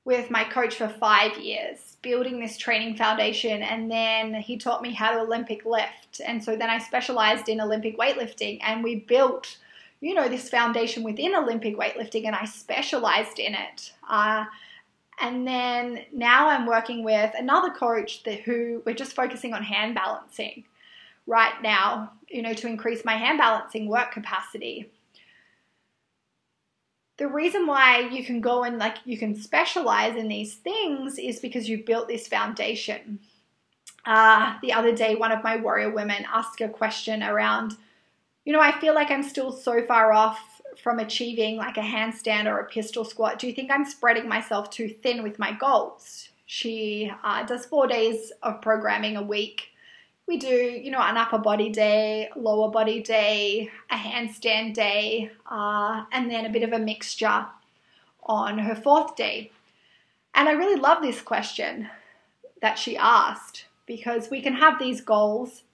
with 0.05 0.31
my 0.31 0.45
coach 0.45 0.75
for 0.75 0.88
five 0.88 1.38
years, 1.38 1.97
building 2.03 2.41
this 2.41 2.57
training 2.57 2.97
foundation, 2.97 3.62
and 3.62 3.91
then 3.91 4.35
he 4.35 4.57
taught 4.57 4.83
me 4.83 4.93
how 4.93 5.12
to 5.12 5.21
Olympic 5.21 5.64
lift. 5.64 6.21
And 6.27 6.43
so 6.43 6.57
then 6.57 6.71
I 6.71 6.79
specialized 6.79 7.49
in 7.49 7.61
Olympic 7.61 7.99
weightlifting, 7.99 8.59
and 8.62 8.83
we 8.83 8.97
built 8.97 9.59
you 10.01 10.15
know, 10.15 10.29
this 10.29 10.49
foundation 10.49 11.03
within 11.03 11.35
Olympic 11.35 11.77
weightlifting 11.77 12.27
and 12.27 12.37
I 12.37 12.45
specialized 12.45 13.39
in 13.39 13.55
it. 13.55 13.93
Uh, 14.09 14.45
and 15.21 15.47
then 15.47 16.05
now 16.13 16.49
I'm 16.49 16.67
working 16.67 17.03
with 17.03 17.33
another 17.37 17.71
coach 17.71 18.23
that, 18.23 18.41
who 18.41 18.83
we're 18.87 18.95
just 18.95 19.15
focusing 19.15 19.53
on 19.53 19.63
hand 19.63 19.95
balancing 19.95 20.65
right 21.27 21.61
now, 21.63 22.13
you 22.29 22.43
know, 22.43 22.55
to 22.55 22.69
increase 22.69 23.05
my 23.05 23.15
hand 23.15 23.39
balancing 23.39 23.89
work 23.89 24.13
capacity. 24.13 24.91
The 27.17 27.27
reason 27.27 27.67
why 27.67 27.99
you 27.99 28.25
can 28.25 28.41
go 28.41 28.63
and 28.63 28.79
like 28.79 28.99
you 29.05 29.19
can 29.19 29.35
specialize 29.35 30.15
in 30.15 30.29
these 30.29 30.55
things 30.55 31.19
is 31.19 31.41
because 31.41 31.69
you've 31.69 31.85
built 31.85 32.07
this 32.07 32.29
foundation. 32.29 33.19
Uh, 34.07 34.55
the 34.63 34.73
other 34.73 34.95
day, 34.95 35.17
one 35.17 35.33
of 35.33 35.43
my 35.43 35.57
warrior 35.57 35.91
women 35.91 36.25
asked 36.33 36.61
a 36.61 36.69
question 36.69 37.25
around 37.25 37.77
you 38.49 38.55
know, 38.55 38.61
I 38.63 38.73
feel 38.81 38.95
like 38.95 39.11
I'm 39.11 39.23
still 39.23 39.53
so 39.53 39.83
far 39.85 40.11
off 40.11 40.63
from 40.83 41.01
achieving 41.01 41.57
like 41.57 41.77
a 41.77 41.81
handstand 41.81 42.47
or 42.47 42.61
a 42.61 42.65
pistol 42.65 43.05
squat. 43.05 43.39
Do 43.39 43.47
you 43.47 43.53
think 43.53 43.71
I'm 43.71 43.85
spreading 43.85 44.27
myself 44.27 44.71
too 44.71 44.89
thin 44.89 45.23
with 45.23 45.39
my 45.39 45.53
goals? 45.53 46.31
She 46.47 47.13
uh, 47.23 47.43
does 47.43 47.67
four 47.67 47.87
days 47.87 48.33
of 48.43 48.63
programming 48.63 49.19
a 49.19 49.23
week. 49.23 49.69
We 50.27 50.39
do, 50.39 50.49
you 50.49 50.91
know, 50.91 51.03
an 51.03 51.19
upper 51.19 51.37
body 51.37 51.69
day, 51.69 52.31
lower 52.37 52.71
body 52.71 53.03
day, 53.03 53.69
a 53.91 53.97
handstand 53.97 54.73
day, 54.73 55.31
uh, 55.51 56.05
and 56.11 56.31
then 56.31 56.47
a 56.47 56.51
bit 56.51 56.63
of 56.63 56.73
a 56.73 56.79
mixture 56.79 57.45
on 58.23 58.59
her 58.61 58.75
fourth 58.75 59.15
day. 59.15 59.53
And 60.35 60.49
I 60.49 60.53
really 60.53 60.81
love 60.81 61.03
this 61.03 61.21
question 61.21 61.91
that 62.63 62.79
she 62.79 62.97
asked 62.97 63.67
because 63.85 64.31
we 64.31 64.41
can 64.41 64.55
have 64.55 64.79
these 64.79 65.03
goals 65.03 65.65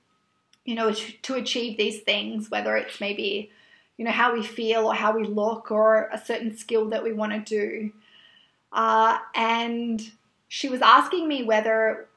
you 0.64 0.74
know, 0.74 0.92
to 0.92 1.34
achieve 1.34 1.76
these 1.76 2.00
things, 2.00 2.50
whether 2.50 2.76
it's 2.76 3.00
maybe, 3.00 3.50
you 3.96 4.04
know, 4.04 4.10
how 4.10 4.32
we 4.32 4.42
feel 4.42 4.86
or 4.86 4.94
how 4.94 5.16
we 5.16 5.24
look 5.24 5.70
or 5.70 6.08
a 6.12 6.18
certain 6.18 6.56
skill 6.56 6.88
that 6.90 7.02
we 7.02 7.12
want 7.12 7.32
to 7.32 7.40
do. 7.40 7.92
Uh, 8.72 9.18
and 9.34 10.10
she 10.48 10.68
was 10.68 10.80
asking 10.80 11.28
me 11.28 11.42
whether 11.42 12.08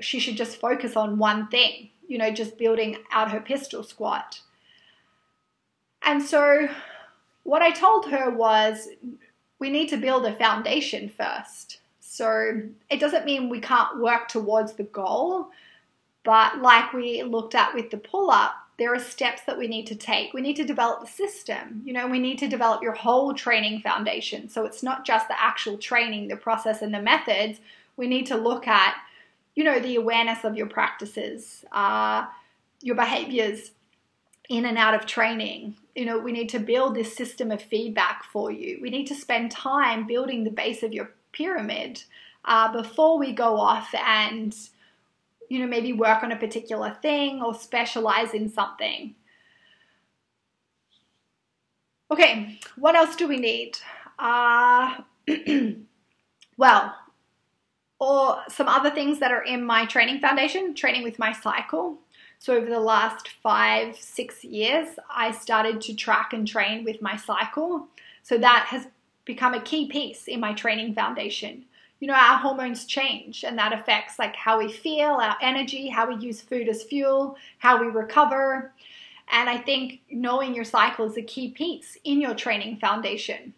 she 0.00 0.18
should 0.18 0.36
just 0.36 0.60
focus 0.60 0.96
on 0.96 1.18
one 1.18 1.48
thing, 1.48 1.90
you 2.08 2.18
know, 2.18 2.30
just 2.30 2.58
building 2.58 2.96
out 3.12 3.30
her 3.30 3.40
pistol 3.40 3.82
squat. 3.82 4.40
And 6.02 6.22
so 6.22 6.68
what 7.44 7.62
I 7.62 7.70
told 7.70 8.10
her 8.10 8.30
was 8.30 8.88
we 9.58 9.70
need 9.70 9.88
to 9.90 9.96
build 9.96 10.26
a 10.26 10.34
foundation 10.34 11.08
first. 11.08 11.78
So 12.00 12.62
it 12.90 13.00
doesn't 13.00 13.24
mean 13.24 13.48
we 13.48 13.60
can't 13.60 13.98
work 14.00 14.28
towards 14.28 14.74
the 14.74 14.84
goal, 14.84 15.48
but 16.24 16.60
like 16.60 16.92
we 16.92 17.22
looked 17.22 17.54
at 17.54 17.74
with 17.74 17.90
the 17.90 17.98
pull 17.98 18.30
up, 18.30 18.54
there 18.76 18.92
are 18.92 18.98
steps 18.98 19.42
that 19.46 19.56
we 19.56 19.68
need 19.68 19.86
to 19.86 19.94
take. 19.94 20.32
We 20.32 20.40
need 20.40 20.56
to 20.56 20.64
develop 20.64 21.00
the 21.00 21.06
system. 21.06 21.82
You 21.84 21.92
know, 21.92 22.08
we 22.08 22.18
need 22.18 22.38
to 22.38 22.48
develop 22.48 22.82
your 22.82 22.94
whole 22.94 23.32
training 23.34 23.80
foundation. 23.82 24.48
So 24.48 24.64
it's 24.64 24.82
not 24.82 25.04
just 25.04 25.28
the 25.28 25.40
actual 25.40 25.78
training, 25.78 26.28
the 26.28 26.36
process, 26.36 26.82
and 26.82 26.92
the 26.92 27.00
methods. 27.00 27.60
We 27.96 28.08
need 28.08 28.26
to 28.26 28.36
look 28.36 28.66
at, 28.66 28.96
you 29.54 29.62
know, 29.62 29.78
the 29.78 29.94
awareness 29.94 30.42
of 30.42 30.56
your 30.56 30.66
practices, 30.66 31.64
uh, 31.70 32.26
your 32.80 32.96
behaviors 32.96 33.70
in 34.48 34.64
and 34.64 34.76
out 34.76 34.94
of 34.94 35.06
training. 35.06 35.76
You 35.94 36.06
know, 36.06 36.18
we 36.18 36.32
need 36.32 36.48
to 36.50 36.58
build 36.58 36.96
this 36.96 37.14
system 37.14 37.52
of 37.52 37.62
feedback 37.62 38.24
for 38.24 38.50
you. 38.50 38.78
We 38.82 38.90
need 38.90 39.06
to 39.06 39.14
spend 39.14 39.52
time 39.52 40.06
building 40.06 40.42
the 40.42 40.50
base 40.50 40.82
of 40.82 40.92
your 40.92 41.10
pyramid 41.30 42.02
uh, 42.44 42.72
before 42.72 43.18
we 43.18 43.32
go 43.32 43.56
off 43.56 43.94
and 43.94 44.54
you 45.48 45.58
know, 45.58 45.66
maybe 45.66 45.92
work 45.92 46.22
on 46.22 46.32
a 46.32 46.36
particular 46.36 46.96
thing 47.02 47.42
or 47.42 47.54
specialize 47.54 48.34
in 48.34 48.48
something. 48.48 49.14
Okay, 52.10 52.58
what 52.76 52.94
else 52.94 53.16
do 53.16 53.26
we 53.26 53.38
need? 53.38 53.78
Uh, 54.18 54.98
well, 56.56 56.94
or 57.98 58.42
some 58.48 58.68
other 58.68 58.90
things 58.90 59.18
that 59.20 59.32
are 59.32 59.42
in 59.42 59.64
my 59.64 59.86
training 59.86 60.20
foundation, 60.20 60.74
training 60.74 61.02
with 61.02 61.18
my 61.18 61.32
cycle. 61.32 61.98
So, 62.38 62.54
over 62.54 62.66
the 62.66 62.80
last 62.80 63.28
five, 63.42 63.96
six 63.96 64.44
years, 64.44 64.88
I 65.08 65.32
started 65.32 65.80
to 65.82 65.94
track 65.94 66.32
and 66.32 66.46
train 66.46 66.84
with 66.84 67.00
my 67.00 67.16
cycle. 67.16 67.88
So, 68.22 68.36
that 68.38 68.66
has 68.68 68.86
become 69.24 69.54
a 69.54 69.62
key 69.62 69.88
piece 69.88 70.28
in 70.28 70.40
my 70.40 70.52
training 70.52 70.94
foundation 70.94 71.64
you 72.00 72.08
know, 72.08 72.14
our 72.14 72.38
hormones 72.38 72.84
change 72.84 73.44
and 73.44 73.58
that 73.58 73.72
affects 73.72 74.18
like 74.18 74.36
how 74.36 74.58
we 74.58 74.70
feel, 74.70 75.12
our 75.12 75.36
energy, 75.40 75.88
how 75.88 76.06
we 76.08 76.16
use 76.16 76.40
food 76.40 76.68
as 76.68 76.82
fuel, 76.82 77.36
how 77.58 77.80
we 77.80 77.86
recover. 77.86 78.72
And 79.30 79.48
I 79.48 79.56
think 79.56 80.00
knowing 80.10 80.54
your 80.54 80.64
cycle 80.64 81.06
is 81.06 81.16
a 81.16 81.22
key 81.22 81.50
piece 81.50 81.96
in 82.04 82.20
your 82.20 82.34
training 82.34 82.76
foundation. 82.76 83.54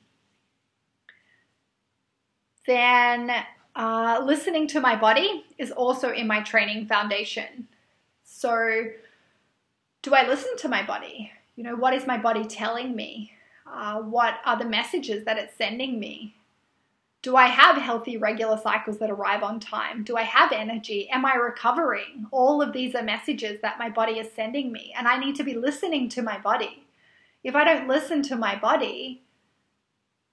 Then 2.66 3.32
uh, 3.74 4.22
listening 4.24 4.68
to 4.68 4.80
my 4.80 4.96
body 4.96 5.44
is 5.58 5.70
also 5.72 6.12
in 6.12 6.26
my 6.26 6.40
training 6.40 6.86
foundation. 6.86 7.66
So, 8.24 8.90
do 10.02 10.14
I 10.14 10.26
listen 10.26 10.56
to 10.58 10.68
my 10.68 10.84
body? 10.84 11.32
You 11.56 11.64
know, 11.64 11.74
what 11.74 11.94
is 11.94 12.06
my 12.06 12.16
body 12.16 12.44
telling 12.44 12.94
me? 12.94 13.32
Uh, 13.66 14.00
what 14.02 14.38
are 14.44 14.56
the 14.56 14.64
messages 14.64 15.24
that 15.24 15.36
it's 15.36 15.56
sending 15.56 15.98
me? 15.98 16.35
Do 17.26 17.34
I 17.34 17.46
have 17.48 17.76
healthy, 17.76 18.16
regular 18.18 18.56
cycles 18.56 18.98
that 18.98 19.10
arrive 19.10 19.42
on 19.42 19.58
time? 19.58 20.04
Do 20.04 20.16
I 20.16 20.22
have 20.22 20.52
energy? 20.52 21.10
Am 21.10 21.26
I 21.26 21.34
recovering? 21.34 22.28
All 22.30 22.62
of 22.62 22.72
these 22.72 22.94
are 22.94 23.02
messages 23.02 23.60
that 23.62 23.80
my 23.80 23.90
body 23.90 24.20
is 24.20 24.30
sending 24.32 24.70
me, 24.70 24.94
and 24.96 25.08
I 25.08 25.18
need 25.18 25.34
to 25.34 25.42
be 25.42 25.54
listening 25.54 26.08
to 26.10 26.22
my 26.22 26.38
body. 26.38 26.84
If 27.42 27.56
I 27.56 27.64
don't 27.64 27.88
listen 27.88 28.22
to 28.22 28.36
my 28.36 28.54
body, 28.54 29.24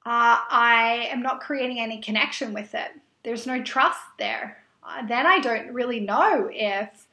uh, 0.06 0.46
I 0.52 1.08
am 1.10 1.24
not 1.24 1.42
creating 1.42 1.80
any 1.80 2.00
connection 2.00 2.54
with 2.54 2.76
it. 2.76 2.92
There's 3.24 3.48
no 3.48 3.64
trust 3.64 4.04
there. 4.20 4.64
Uh, 4.84 5.04
then 5.08 5.26
I 5.26 5.40
don't 5.40 5.74
really 5.74 6.00
know 6.00 6.48
if 6.54 7.08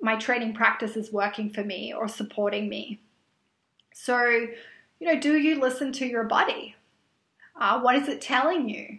my 0.00 0.16
training 0.16 0.54
practice 0.54 0.96
is 0.96 1.12
working 1.12 1.50
for 1.50 1.62
me 1.62 1.92
or 1.92 2.08
supporting 2.08 2.66
me. 2.66 2.98
So, 3.92 4.24
you 4.24 5.06
know, 5.06 5.20
do 5.20 5.36
you 5.36 5.60
listen 5.60 5.92
to 5.92 6.06
your 6.06 6.24
body? 6.24 6.76
Uh, 7.54 7.80
what 7.80 7.96
is 7.96 8.08
it 8.08 8.20
telling 8.20 8.68
you? 8.68 8.98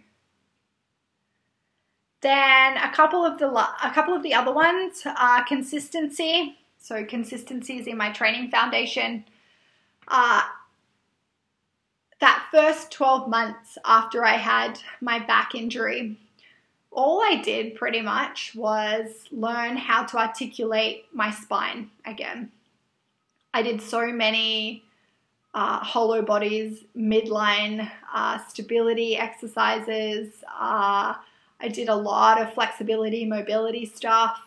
Then 2.20 2.76
a 2.78 2.90
couple 2.90 3.24
of 3.24 3.38
the 3.38 3.48
a 3.48 3.92
couple 3.94 4.14
of 4.14 4.22
the 4.22 4.32
other 4.32 4.52
ones 4.52 5.02
are 5.04 5.44
consistency. 5.44 6.56
So 6.78 7.04
consistency 7.04 7.78
is 7.78 7.86
in 7.86 7.98
my 7.98 8.10
training 8.10 8.50
foundation. 8.50 9.24
Uh, 10.08 10.42
that 12.20 12.46
first 12.50 12.90
12 12.92 13.28
months 13.28 13.76
after 13.84 14.24
I 14.24 14.36
had 14.36 14.78
my 15.02 15.18
back 15.18 15.54
injury, 15.54 16.16
all 16.90 17.20
I 17.20 17.42
did 17.42 17.74
pretty 17.74 18.00
much 18.00 18.54
was 18.54 19.24
learn 19.30 19.76
how 19.76 20.04
to 20.04 20.18
articulate 20.18 21.04
my 21.12 21.30
spine 21.30 21.90
again. 22.06 22.50
I 23.52 23.62
did 23.62 23.82
so 23.82 24.06
many 24.12 24.84
uh, 25.54 25.78
hollow 25.78 26.20
bodies, 26.20 26.84
midline 26.96 27.88
uh, 28.12 28.38
stability 28.48 29.16
exercises. 29.16 30.42
Uh, 30.48 31.14
I 31.60 31.68
did 31.68 31.88
a 31.88 31.94
lot 31.94 32.40
of 32.40 32.52
flexibility, 32.52 33.24
mobility 33.24 33.86
stuff, 33.86 34.38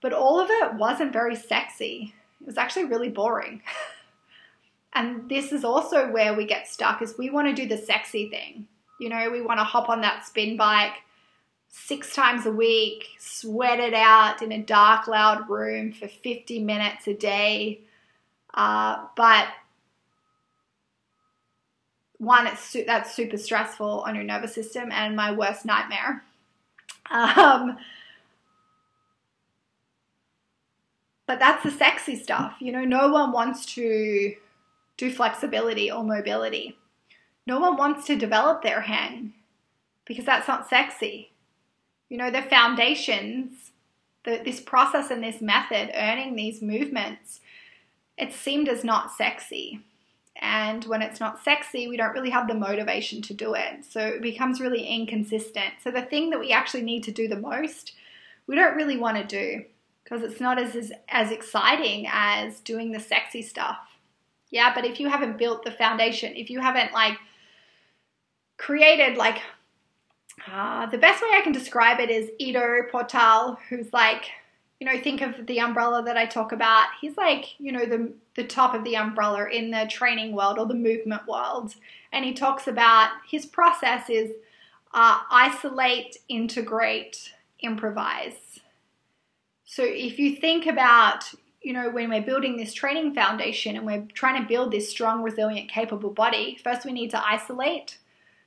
but 0.00 0.14
all 0.14 0.40
of 0.40 0.48
it 0.50 0.74
wasn't 0.74 1.12
very 1.12 1.36
sexy. 1.36 2.14
It 2.40 2.46
was 2.46 2.56
actually 2.56 2.86
really 2.86 3.10
boring. 3.10 3.62
and 4.94 5.28
this 5.28 5.52
is 5.52 5.62
also 5.62 6.10
where 6.10 6.32
we 6.32 6.46
get 6.46 6.66
stuck 6.66 7.02
is 7.02 7.18
we 7.18 7.28
want 7.28 7.48
to 7.48 7.54
do 7.54 7.68
the 7.68 7.80
sexy 7.80 8.30
thing. 8.30 8.66
You 8.98 9.10
know, 9.10 9.30
we 9.30 9.42
want 9.42 9.60
to 9.60 9.64
hop 9.64 9.90
on 9.90 10.00
that 10.00 10.26
spin 10.26 10.56
bike 10.56 11.02
six 11.68 12.14
times 12.14 12.46
a 12.46 12.50
week, 12.50 13.08
sweat 13.18 13.78
it 13.78 13.92
out 13.92 14.40
in 14.40 14.52
a 14.52 14.62
dark, 14.62 15.06
loud 15.06 15.50
room 15.50 15.92
for 15.92 16.08
50 16.08 16.60
minutes 16.60 17.06
a 17.06 17.12
day. 17.12 17.80
Uh, 18.54 19.04
but 19.16 19.48
one, 22.18 22.46
it's 22.46 22.62
su- 22.62 22.84
that's 22.86 23.14
super 23.14 23.36
stressful 23.36 24.04
on 24.06 24.14
your 24.14 24.24
nervous 24.24 24.54
system 24.54 24.90
and 24.92 25.16
my 25.16 25.32
worst 25.32 25.64
nightmare. 25.64 26.22
Um, 27.10 27.76
but 31.26 31.38
that's 31.38 31.62
the 31.62 31.70
sexy 31.70 32.16
stuff. 32.16 32.56
You 32.60 32.72
know, 32.72 32.84
no 32.84 33.10
one 33.10 33.32
wants 33.32 33.66
to 33.74 34.34
do 34.96 35.10
flexibility 35.12 35.90
or 35.90 36.04
mobility. 36.04 36.78
No 37.46 37.60
one 37.60 37.76
wants 37.76 38.06
to 38.06 38.16
develop 38.16 38.62
their 38.62 38.80
hang 38.80 39.34
because 40.04 40.24
that's 40.24 40.48
not 40.48 40.68
sexy. 40.68 41.30
You 42.08 42.18
know, 42.18 42.30
the 42.30 42.42
foundations, 42.42 43.72
the, 44.24 44.40
this 44.44 44.60
process 44.60 45.10
and 45.10 45.22
this 45.22 45.40
method, 45.40 45.90
earning 45.94 46.34
these 46.34 46.62
movements, 46.62 47.40
it 48.16 48.32
seemed 48.32 48.68
as 48.68 48.84
not 48.84 49.12
sexy. 49.12 49.80
And 50.40 50.84
when 50.84 51.02
it's 51.02 51.20
not 51.20 51.42
sexy, 51.42 51.88
we 51.88 51.96
don't 51.96 52.12
really 52.12 52.30
have 52.30 52.48
the 52.48 52.54
motivation 52.54 53.22
to 53.22 53.34
do 53.34 53.54
it. 53.54 53.84
So 53.88 54.00
it 54.00 54.22
becomes 54.22 54.60
really 54.60 54.86
inconsistent. 54.86 55.74
So 55.82 55.90
the 55.90 56.02
thing 56.02 56.30
that 56.30 56.40
we 56.40 56.52
actually 56.52 56.82
need 56.82 57.04
to 57.04 57.12
do 57.12 57.26
the 57.26 57.40
most, 57.40 57.92
we 58.46 58.54
don't 58.54 58.76
really 58.76 58.98
want 58.98 59.16
to 59.16 59.24
do 59.24 59.64
because 60.04 60.22
it's 60.22 60.40
not 60.40 60.58
as, 60.58 60.76
as, 60.76 60.92
as 61.08 61.32
exciting 61.32 62.06
as 62.10 62.60
doing 62.60 62.92
the 62.92 63.00
sexy 63.00 63.42
stuff. 63.42 63.78
Yeah, 64.50 64.72
but 64.74 64.84
if 64.84 65.00
you 65.00 65.08
haven't 65.08 65.38
built 65.38 65.64
the 65.64 65.72
foundation, 65.72 66.36
if 66.36 66.50
you 66.50 66.60
haven't 66.60 66.92
like 66.92 67.18
created 68.56 69.16
like 69.16 69.40
uh, 70.50 70.86
the 70.86 70.98
best 70.98 71.22
way 71.22 71.30
I 71.32 71.40
can 71.40 71.52
describe 71.52 71.98
it 71.98 72.10
is 72.10 72.30
Ido 72.38 72.82
Portal, 72.90 73.58
who's 73.68 73.92
like 73.92 74.30
you 74.80 74.86
know, 74.86 75.00
think 75.00 75.22
of 75.22 75.46
the 75.46 75.60
umbrella 75.60 76.02
that 76.04 76.16
I 76.16 76.26
talk 76.26 76.52
about. 76.52 76.88
He's 77.00 77.16
like, 77.16 77.58
you 77.58 77.72
know, 77.72 77.86
the 77.86 78.12
the 78.34 78.44
top 78.44 78.74
of 78.74 78.84
the 78.84 78.96
umbrella 78.96 79.48
in 79.48 79.70
the 79.70 79.86
training 79.88 80.34
world 80.34 80.58
or 80.58 80.66
the 80.66 80.74
movement 80.74 81.26
world, 81.26 81.74
and 82.12 82.24
he 82.24 82.34
talks 82.34 82.68
about 82.68 83.10
his 83.28 83.46
process 83.46 84.10
is 84.10 84.32
uh, 84.92 85.18
isolate, 85.30 86.18
integrate, 86.28 87.32
improvise. 87.60 88.60
So 89.64 89.82
if 89.84 90.18
you 90.18 90.36
think 90.36 90.66
about, 90.66 91.24
you 91.60 91.72
know, 91.72 91.90
when 91.90 92.08
we're 92.08 92.22
building 92.22 92.56
this 92.56 92.72
training 92.72 93.14
foundation 93.14 93.76
and 93.76 93.84
we're 93.84 94.06
trying 94.14 94.40
to 94.40 94.48
build 94.48 94.70
this 94.70 94.88
strong, 94.88 95.22
resilient, 95.22 95.68
capable 95.70 96.10
body, 96.10 96.58
first 96.62 96.84
we 96.84 96.92
need 96.92 97.10
to 97.10 97.26
isolate. 97.26 97.98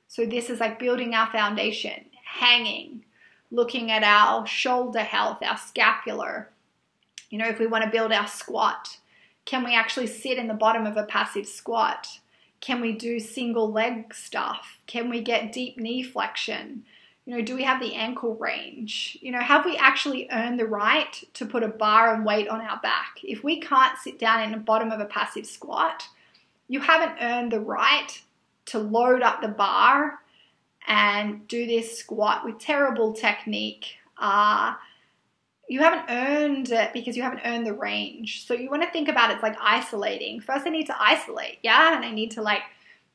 So 0.08 0.26
this 0.26 0.50
is 0.50 0.60
like 0.60 0.78
building 0.78 1.14
our 1.14 1.30
foundation, 1.30 2.06
hanging, 2.24 3.04
looking 3.50 3.90
at 3.90 4.02
our 4.02 4.46
shoulder 4.46 5.00
health, 5.00 5.38
our 5.42 5.56
scapular. 5.56 6.50
You 7.30 7.38
know, 7.38 7.48
if 7.48 7.58
we 7.58 7.66
want 7.66 7.84
to 7.84 7.90
build 7.90 8.12
our 8.12 8.26
squat, 8.26 8.98
can 9.44 9.64
we 9.64 9.74
actually 9.74 10.06
sit 10.06 10.38
in 10.38 10.48
the 10.48 10.54
bottom 10.54 10.86
of 10.86 10.96
a 10.96 11.04
passive 11.04 11.46
squat? 11.46 12.06
Can 12.60 12.80
we 12.80 12.92
do 12.92 13.18
single 13.18 13.70
leg 13.70 14.14
stuff? 14.14 14.78
Can 14.86 15.08
we 15.08 15.22
get 15.22 15.52
deep 15.52 15.78
knee 15.78 16.02
flexion? 16.02 16.84
You 17.24 17.36
know, 17.36 17.42
do 17.42 17.54
we 17.54 17.62
have 17.62 17.80
the 17.80 17.94
ankle 17.94 18.34
range? 18.36 19.18
You 19.20 19.32
know, 19.32 19.40
have 19.40 19.64
we 19.64 19.76
actually 19.76 20.28
earned 20.30 20.58
the 20.58 20.66
right 20.66 21.22
to 21.34 21.46
put 21.46 21.62
a 21.62 21.68
bar 21.68 22.14
and 22.14 22.24
weight 22.24 22.48
on 22.48 22.60
our 22.60 22.80
back? 22.80 23.18
If 23.22 23.44
we 23.44 23.60
can't 23.60 23.98
sit 23.98 24.18
down 24.18 24.42
in 24.42 24.52
the 24.52 24.58
bottom 24.58 24.90
of 24.90 25.00
a 25.00 25.04
passive 25.04 25.46
squat, 25.46 26.04
you 26.68 26.80
haven't 26.80 27.20
earned 27.20 27.52
the 27.52 27.60
right 27.60 28.20
to 28.66 28.78
load 28.78 29.22
up 29.22 29.42
the 29.42 29.48
bar 29.48 30.19
and 30.90 31.46
do 31.46 31.68
this 31.68 31.96
squat 31.96 32.44
with 32.44 32.58
terrible 32.58 33.12
technique, 33.12 33.94
uh, 34.18 34.74
you 35.68 35.78
haven't 35.78 36.10
earned 36.10 36.72
it 36.72 36.92
because 36.92 37.16
you 37.16 37.22
haven't 37.22 37.42
earned 37.44 37.64
the 37.64 37.72
range. 37.72 38.44
So 38.44 38.54
you 38.54 38.68
want 38.68 38.82
to 38.82 38.90
think 38.90 39.08
about 39.08 39.30
it's 39.30 39.42
like 39.42 39.56
isolating. 39.62 40.40
First, 40.40 40.66
I 40.66 40.70
need 40.70 40.86
to 40.86 41.00
isolate, 41.00 41.58
yeah, 41.62 41.94
and 41.94 42.04
I 42.04 42.10
need 42.10 42.32
to 42.32 42.42
like 42.42 42.62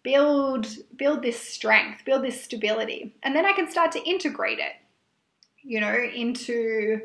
build 0.03 0.67
build 0.95 1.21
this 1.21 1.37
strength, 1.37 2.05
build 2.05 2.23
this 2.23 2.41
stability, 2.41 3.13
and 3.21 3.35
then 3.35 3.45
I 3.45 3.51
can 3.51 3.69
start 3.69 3.91
to 3.91 4.03
integrate 4.03 4.59
it, 4.59 4.73
you 5.61 5.81
know, 5.81 5.93
into 5.93 7.01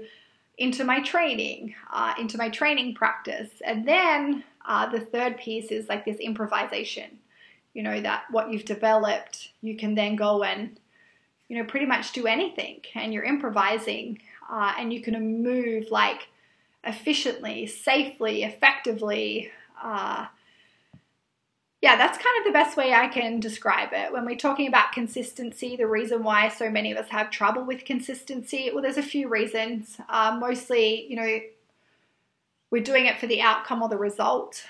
into 0.57 0.85
my 0.85 1.01
training, 1.01 1.75
uh, 1.93 2.15
into 2.17 2.39
my 2.39 2.49
training 2.49 2.95
practice, 2.95 3.51
and 3.65 3.89
then 3.89 4.45
uh, 4.65 4.89
the 4.89 5.01
third 5.01 5.37
piece 5.39 5.73
is 5.73 5.89
like 5.89 6.05
this 6.05 6.19
improvisation 6.19 7.19
you 7.75 7.83
know, 7.83 8.01
that 8.01 8.25
what 8.31 8.51
you've 8.51 8.65
developed, 8.65 9.51
you 9.63 9.77
can 9.77 9.95
then 9.95 10.17
go 10.17 10.43
and, 10.43 10.79
you 11.49 11.59
know, 11.59 11.65
pretty 11.65 11.87
much 11.87 12.13
do 12.13 12.27
anything 12.27 12.81
and 12.95 13.13
you're 13.13 13.25
improvising 13.25 14.19
uh, 14.51 14.75
and 14.79 14.93
you 14.93 15.01
can 15.01 15.43
move 15.43 15.91
like 15.91 16.29
efficiently, 16.85 17.67
safely, 17.67 18.43
effectively. 18.43 19.51
Uh, 19.83 20.27
yeah, 21.81 21.97
that's 21.97 22.19
kind 22.19 22.39
of 22.39 22.45
the 22.45 22.59
best 22.59 22.77
way 22.77 22.93
I 22.93 23.09
can 23.09 23.41
describe 23.41 23.91
it. 23.93 24.13
When 24.13 24.27
we're 24.27 24.37
talking 24.37 24.69
about 24.69 24.93
consistency, 24.93 25.77
the 25.77 25.87
reason 25.87 26.23
why 26.23 26.49
so 26.49 26.69
many 26.69 26.93
of 26.93 26.99
us 26.99 27.09
have 27.09 27.31
trouble 27.31 27.65
with 27.65 27.87
consistency, 27.87 28.71
well, 28.73 28.83
there's 28.83 28.99
a 28.99 29.03
few 29.03 29.29
reasons. 29.29 29.99
Uh, 30.09 30.37
mostly, 30.39 31.07
you 31.09 31.17
know, 31.17 31.41
we're 32.71 32.83
doing 32.83 33.07
it 33.07 33.19
for 33.19 33.27
the 33.27 33.41
outcome 33.41 33.83
or 33.83 33.89
the 33.89 33.97
result. 33.97 34.63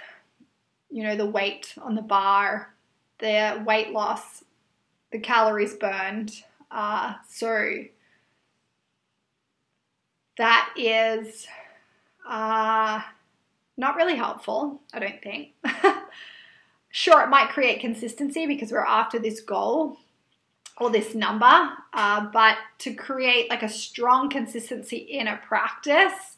You 0.89 1.03
know, 1.03 1.17
the 1.17 1.27
weight 1.27 1.75
on 1.81 1.97
the 1.97 2.03
bar, 2.03 2.75
their 3.21 3.63
weight 3.63 3.93
loss, 3.93 4.45
the 5.13 5.19
calories 5.19 5.75
burned. 5.75 6.43
Uh, 6.71 7.15
so 7.29 7.85
that 10.39 10.73
is 10.77 11.47
uh, 12.29 13.01
not 13.77 13.97
really 13.97 14.17
helpful, 14.17 14.81
I 14.93 14.99
don't 14.99 15.23
think. 15.23 15.55
sure, 16.91 17.23
it 17.23 17.29
might 17.29 17.51
create 17.51 17.81
consistency 17.81 18.47
because 18.47 18.73
we're 18.73 18.85
after 18.85 19.19
this 19.19 19.41
goal 19.41 19.99
or 20.79 20.91
this 20.91 21.15
number, 21.15 21.71
uh, 21.93 22.27
but 22.33 22.57
to 22.79 22.95
create 22.95 23.51
like 23.51 23.63
a 23.63 23.69
strong 23.69 24.31
consistency 24.31 24.97
in 24.97 25.29
a 25.29 25.37
practice 25.37 26.37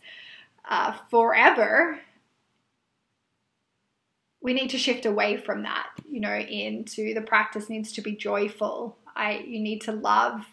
uh, 0.68 0.92
forever 1.11 2.01
we 4.42 4.52
need 4.52 4.70
to 4.70 4.78
shift 4.78 5.07
away 5.07 5.37
from 5.37 5.62
that, 5.62 5.88
you 6.11 6.20
know, 6.20 6.35
into 6.35 7.14
the 7.14 7.20
practice 7.20 7.68
needs 7.68 7.92
to 7.92 8.02
be 8.02 8.16
joyful. 8.16 8.96
I 9.14 9.38
you 9.38 9.61
need 9.61 9.83
to 9.83 9.92
love, 9.92 10.44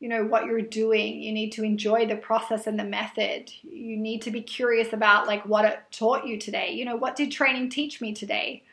you 0.00 0.08
know, 0.08 0.24
what 0.24 0.46
you're 0.46 0.60
doing. 0.60 1.22
You 1.22 1.32
need 1.32 1.52
to 1.52 1.62
enjoy 1.62 2.06
the 2.06 2.16
process 2.16 2.66
and 2.66 2.78
the 2.78 2.84
method. 2.84 3.52
You 3.62 3.96
need 3.96 4.22
to 4.22 4.30
be 4.30 4.42
curious 4.42 4.92
about 4.92 5.28
like 5.28 5.46
what 5.46 5.64
it 5.64 5.78
taught 5.92 6.26
you 6.26 6.38
today. 6.38 6.72
You 6.72 6.84
know, 6.84 6.96
what 6.96 7.14
did 7.14 7.30
training 7.30 7.70
teach 7.70 8.00
me 8.00 8.12
today? 8.12 8.64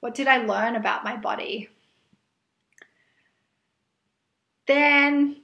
What 0.00 0.14
did 0.14 0.26
I 0.26 0.38
learn 0.38 0.74
about 0.74 1.04
my 1.04 1.16
body? 1.16 1.68
Then 4.66 5.36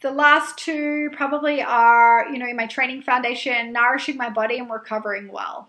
the 0.00 0.10
last 0.10 0.58
two 0.58 1.10
probably 1.12 1.62
are, 1.62 2.26
you 2.32 2.38
know, 2.38 2.52
my 2.54 2.66
training 2.66 3.02
foundation, 3.02 3.72
nourishing 3.72 4.16
my 4.16 4.30
body 4.30 4.58
and 4.58 4.70
recovering 4.70 5.30
well. 5.30 5.68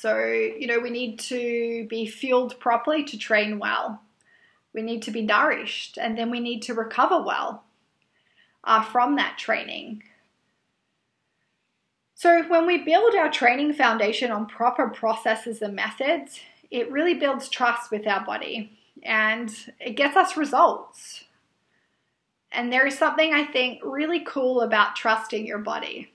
So, 0.00 0.24
you 0.26 0.68
know, 0.68 0.78
we 0.78 0.90
need 0.90 1.18
to 1.18 1.84
be 1.90 2.06
fueled 2.06 2.60
properly 2.60 3.02
to 3.02 3.18
train 3.18 3.58
well. 3.58 4.00
We 4.72 4.80
need 4.80 5.02
to 5.02 5.10
be 5.10 5.22
nourished 5.22 5.98
and 5.98 6.16
then 6.16 6.30
we 6.30 6.38
need 6.38 6.62
to 6.62 6.74
recover 6.74 7.20
well 7.20 7.64
uh, 8.62 8.84
from 8.84 9.16
that 9.16 9.38
training. 9.38 10.04
So, 12.14 12.44
when 12.44 12.64
we 12.64 12.84
build 12.84 13.16
our 13.16 13.28
training 13.28 13.72
foundation 13.72 14.30
on 14.30 14.46
proper 14.46 14.88
processes 14.88 15.62
and 15.62 15.74
methods, 15.74 16.38
it 16.70 16.92
really 16.92 17.14
builds 17.14 17.48
trust 17.48 17.90
with 17.90 18.06
our 18.06 18.24
body 18.24 18.78
and 19.02 19.52
it 19.80 19.96
gets 19.96 20.16
us 20.16 20.36
results. 20.36 21.24
And 22.52 22.72
there 22.72 22.86
is 22.86 22.96
something 22.96 23.34
I 23.34 23.46
think 23.46 23.80
really 23.82 24.20
cool 24.20 24.60
about 24.60 24.94
trusting 24.94 25.44
your 25.44 25.58
body 25.58 26.12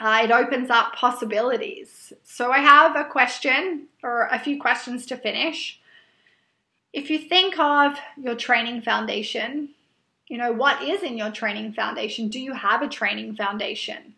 uh, 0.00 0.20
it 0.24 0.30
opens 0.30 0.70
up 0.70 0.94
possibilities. 0.94 2.12
So 2.24 2.50
I 2.50 2.58
have 2.58 2.96
a 2.96 3.04
question 3.04 3.86
or 4.02 4.26
a 4.26 4.38
few 4.38 4.60
questions 4.60 5.06
to 5.06 5.16
finish. 5.16 5.80
if 6.94 7.10
you 7.10 7.18
think 7.18 7.58
of 7.58 7.98
your 8.16 8.36
training 8.36 8.80
foundation, 8.80 9.70
you 10.28 10.38
know, 10.38 10.52
what 10.52 10.82
is 10.82 11.02
in 11.02 11.18
your 11.18 11.30
training 11.30 11.72
foundation? 11.72 12.28
Do 12.28 12.40
you 12.40 12.54
have 12.54 12.82
a 12.82 12.88
training 12.88 13.34
foundation? 13.34 14.14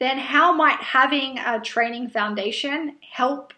Then, 0.00 0.18
how 0.18 0.52
might 0.52 0.80
having 0.80 1.38
a 1.38 1.60
training 1.60 2.10
foundation 2.10 2.96
help 3.00 3.54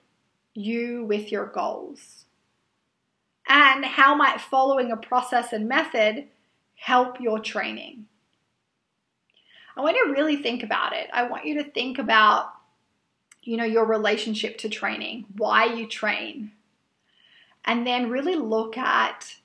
you 0.54 1.04
with 1.04 1.33
your 1.33 1.46
goals? 1.46 2.26
And 3.48 3.85
how 3.85 4.14
might 4.14 4.40
following 4.40 4.92
a 4.92 4.96
process 4.96 5.52
and 5.52 5.66
method 5.66 6.28
help 6.76 7.20
your 7.20 7.40
training? 7.40 8.06
I 9.80 9.82
want 9.82 9.96
you 9.96 10.08
to 10.08 10.12
really 10.12 10.36
think 10.36 10.62
about 10.62 10.92
it. 10.92 11.08
I 11.10 11.22
want 11.22 11.46
you 11.46 11.54
to 11.54 11.64
think 11.64 11.98
about, 11.98 12.52
you 13.42 13.56
know, 13.56 13.64
your 13.64 13.86
relationship 13.86 14.58
to 14.58 14.68
training, 14.68 15.24
why 15.38 15.64
you 15.64 15.86
train, 15.86 16.52
and 17.64 17.86
then 17.86 18.10
really 18.10 18.36
look 18.36 18.76
at 18.76 19.36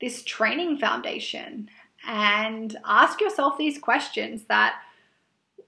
this 0.00 0.24
training 0.24 0.78
foundation 0.78 1.70
and 2.04 2.76
ask 2.84 3.20
yourself 3.20 3.56
these 3.56 3.78
questions 3.78 4.46
that 4.48 4.80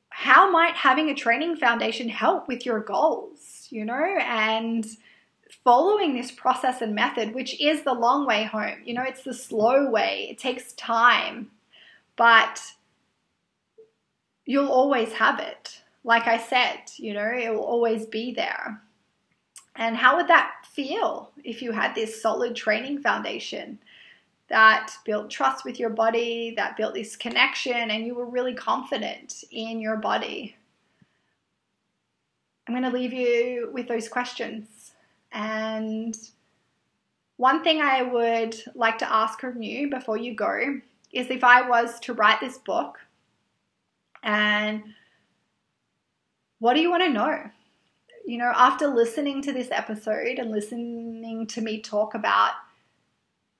how 0.08 0.50
might 0.50 0.74
having 0.74 1.08
a 1.08 1.14
training 1.14 1.54
foundation 1.54 2.08
help 2.08 2.48
with 2.48 2.66
your 2.66 2.80
goals, 2.80 3.68
you 3.70 3.84
know, 3.84 4.18
and 4.22 4.88
following 5.62 6.16
this 6.16 6.32
process 6.32 6.82
and 6.82 6.96
method, 6.96 7.32
which 7.32 7.60
is 7.60 7.82
the 7.82 7.94
long 7.94 8.26
way 8.26 8.42
home. 8.42 8.78
You 8.84 8.94
know, 8.94 9.04
it's 9.04 9.22
the 9.22 9.34
slow 9.34 9.88
way, 9.88 10.26
it 10.28 10.36
takes 10.36 10.72
time, 10.72 11.52
but 12.16 12.60
you'll 14.46 14.70
always 14.70 15.12
have 15.12 15.40
it. 15.40 15.82
Like 16.04 16.26
I 16.26 16.38
said, 16.38 16.78
you 16.96 17.12
know, 17.12 17.30
it 17.36 17.52
will 17.52 17.64
always 17.64 18.06
be 18.06 18.32
there. 18.32 18.80
And 19.74 19.96
how 19.96 20.16
would 20.16 20.28
that 20.28 20.52
feel 20.64 21.32
if 21.44 21.60
you 21.60 21.72
had 21.72 21.94
this 21.94 22.22
solid 22.22 22.56
training 22.56 23.02
foundation 23.02 23.78
that 24.48 24.94
built 25.04 25.28
trust 25.28 25.64
with 25.64 25.78
your 25.78 25.90
body, 25.90 26.54
that 26.56 26.76
built 26.76 26.94
this 26.94 27.16
connection, 27.16 27.90
and 27.90 28.06
you 28.06 28.14
were 28.14 28.24
really 28.24 28.54
confident 28.54 29.44
in 29.50 29.80
your 29.80 29.96
body? 29.96 30.56
I'm 32.66 32.74
going 32.74 32.90
to 32.90 32.96
leave 32.96 33.12
you 33.12 33.70
with 33.72 33.88
those 33.88 34.08
questions. 34.08 34.92
And 35.32 36.16
one 37.36 37.62
thing 37.62 37.80
I 37.82 38.02
would 38.02 38.56
like 38.74 38.98
to 38.98 39.12
ask 39.12 39.42
of 39.42 39.62
you 39.62 39.90
before 39.90 40.16
you 40.16 40.34
go 40.34 40.80
is 41.12 41.30
if 41.30 41.44
I 41.44 41.68
was 41.68 42.00
to 42.00 42.14
write 42.14 42.40
this 42.40 42.58
book, 42.58 42.98
and 44.26 44.82
what 46.58 46.74
do 46.74 46.80
you 46.80 46.90
want 46.90 47.04
to 47.04 47.08
know? 47.08 47.50
you 48.26 48.36
know, 48.38 48.52
after 48.54 48.86
listening 48.88 49.40
to 49.42 49.52
this 49.52 49.70
episode 49.70 50.40
and 50.40 50.50
listening 50.50 51.46
to 51.46 51.60
me 51.60 51.80
talk 51.80 52.14
about, 52.14 52.54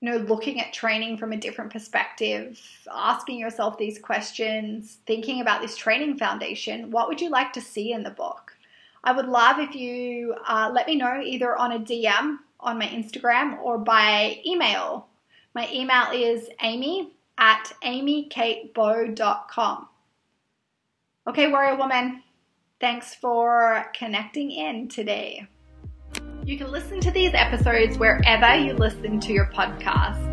you 0.01 0.11
know, 0.11 0.17
looking 0.17 0.59
at 0.59 0.73
training 0.73 1.17
from 1.17 1.31
a 1.31 1.37
different 1.37 1.71
perspective, 1.71 2.59
asking 2.93 3.39
yourself 3.39 3.77
these 3.77 3.97
questions, 3.97 4.97
thinking 5.07 5.39
about 5.39 5.61
this 5.61 5.77
training 5.77 6.17
foundation, 6.17 6.91
what 6.91 7.07
would 7.07 7.21
you 7.21 7.29
like 7.29 7.53
to 7.53 7.61
see 7.61 7.93
in 7.93 8.03
the 8.03 8.09
book? 8.09 8.57
I 9.05 9.13
would 9.13 9.27
love 9.27 9.59
if 9.59 9.73
you 9.73 10.35
uh, 10.45 10.69
let 10.73 10.85
me 10.85 10.95
know 10.95 11.21
either 11.23 11.55
on 11.55 11.71
a 11.71 11.79
DM 11.79 12.39
on 12.59 12.77
my 12.77 12.87
Instagram 12.87 13.57
or 13.59 13.77
by 13.77 14.41
email. 14.45 15.07
My 15.55 15.71
email 15.71 16.11
is 16.11 16.49
amy 16.61 17.13
at 17.37 17.71
amykatebow.com. 17.83 19.87
Okay, 21.27 21.51
warrior 21.51 21.75
woman. 21.75 22.23
Thanks 22.79 23.13
for 23.13 23.91
connecting 23.93 24.49
in 24.49 24.87
today. 24.87 25.45
You 26.45 26.57
can 26.57 26.71
listen 26.71 27.01
to 27.01 27.11
these 27.11 27.31
episodes 27.33 27.97
wherever 27.97 28.55
you 28.55 28.71
listen 28.75 29.19
to 29.19 29.33
your 29.33 29.47
podcasts. 29.47 30.23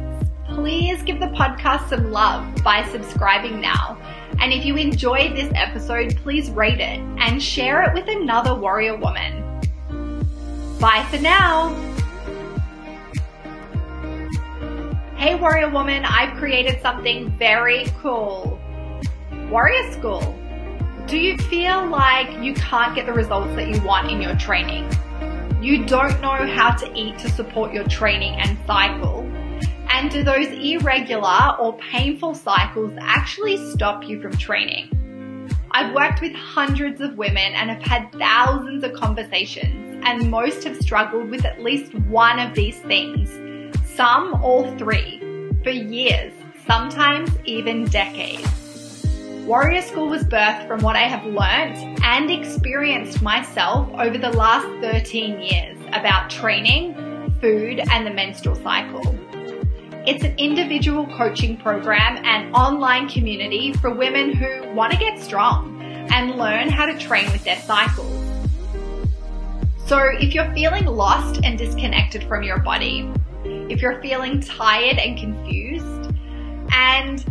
Please 0.46 1.02
give 1.02 1.18
the 1.18 1.26
podcast 1.26 1.88
some 1.88 2.12
love 2.12 2.62
by 2.62 2.86
subscribing 2.90 3.60
now. 3.60 3.98
And 4.38 4.52
if 4.52 4.64
you 4.64 4.76
enjoyed 4.76 5.34
this 5.34 5.52
episode, 5.56 6.16
please 6.18 6.48
rate 6.50 6.78
it 6.78 7.00
and 7.18 7.42
share 7.42 7.82
it 7.82 7.92
with 7.92 8.06
another 8.06 8.54
warrior 8.54 8.96
woman. 8.96 9.42
Bye 10.78 11.04
for 11.10 11.18
now. 11.18 11.74
Hey, 15.16 15.34
warrior 15.34 15.70
woman, 15.70 16.04
I've 16.04 16.38
created 16.38 16.80
something 16.80 17.36
very 17.36 17.86
cool. 18.00 18.60
Warrior 19.50 19.90
School 19.90 20.38
do 21.06 21.18
you 21.18 21.36
feel 21.36 21.86
like 21.86 22.42
you 22.42 22.54
can't 22.54 22.94
get 22.94 23.04
the 23.04 23.12
results 23.12 23.54
that 23.56 23.68
you 23.68 23.80
want 23.82 24.10
in 24.10 24.22
your 24.22 24.34
training? 24.36 24.90
You 25.60 25.84
don't 25.84 26.18
know 26.22 26.46
how 26.46 26.74
to 26.76 26.98
eat 26.98 27.18
to 27.18 27.30
support 27.30 27.72
your 27.74 27.84
training 27.84 28.34
and 28.34 28.56
cycle? 28.66 29.20
And 29.92 30.10
do 30.10 30.22
those 30.22 30.46
irregular 30.48 31.56
or 31.60 31.76
painful 31.76 32.34
cycles 32.34 32.92
actually 33.00 33.58
stop 33.70 34.08
you 34.08 34.20
from 34.20 34.36
training? 34.36 34.90
I've 35.72 35.94
worked 35.94 36.22
with 36.22 36.32
hundreds 36.32 37.00
of 37.00 37.18
women 37.18 37.52
and 37.54 37.68
have 37.68 37.82
had 37.82 38.12
thousands 38.12 38.82
of 38.82 38.94
conversations, 38.94 40.02
and 40.06 40.30
most 40.30 40.64
have 40.64 40.80
struggled 40.80 41.30
with 41.30 41.44
at 41.44 41.62
least 41.62 41.94
one 41.94 42.38
of 42.38 42.54
these 42.54 42.78
things, 42.80 43.30
some 43.84 44.34
all 44.42 44.74
three, 44.78 45.20
for 45.62 45.70
years, 45.70 46.32
sometimes 46.66 47.30
even 47.44 47.84
decades. 47.86 48.63
Warrior 49.44 49.82
School 49.82 50.08
was 50.08 50.24
birthed 50.24 50.66
from 50.66 50.80
what 50.80 50.96
I 50.96 51.02
have 51.02 51.26
learnt 51.26 52.02
and 52.02 52.30
experienced 52.30 53.20
myself 53.20 53.90
over 53.92 54.16
the 54.16 54.30
last 54.30 54.66
13 54.80 55.38
years 55.38 55.76
about 55.92 56.30
training, 56.30 56.94
food, 57.42 57.78
and 57.90 58.06
the 58.06 58.10
menstrual 58.10 58.56
cycle. 58.56 59.02
It's 60.06 60.24
an 60.24 60.34
individual 60.38 61.06
coaching 61.18 61.58
program 61.58 62.24
and 62.24 62.54
online 62.54 63.06
community 63.06 63.74
for 63.74 63.90
women 63.90 64.32
who 64.32 64.72
want 64.72 64.94
to 64.94 64.98
get 64.98 65.20
strong 65.20 65.78
and 66.10 66.36
learn 66.36 66.70
how 66.70 66.86
to 66.86 66.98
train 66.98 67.30
with 67.30 67.44
their 67.44 67.60
cycles. 67.60 68.24
So 69.84 69.98
if 69.98 70.32
you're 70.32 70.54
feeling 70.54 70.86
lost 70.86 71.42
and 71.44 71.58
disconnected 71.58 72.24
from 72.24 72.44
your 72.44 72.60
body, 72.60 73.12
if 73.44 73.82
you're 73.82 74.00
feeling 74.00 74.40
tired 74.40 74.96
and 74.96 75.18
confused, 75.18 76.14
and 76.72 77.22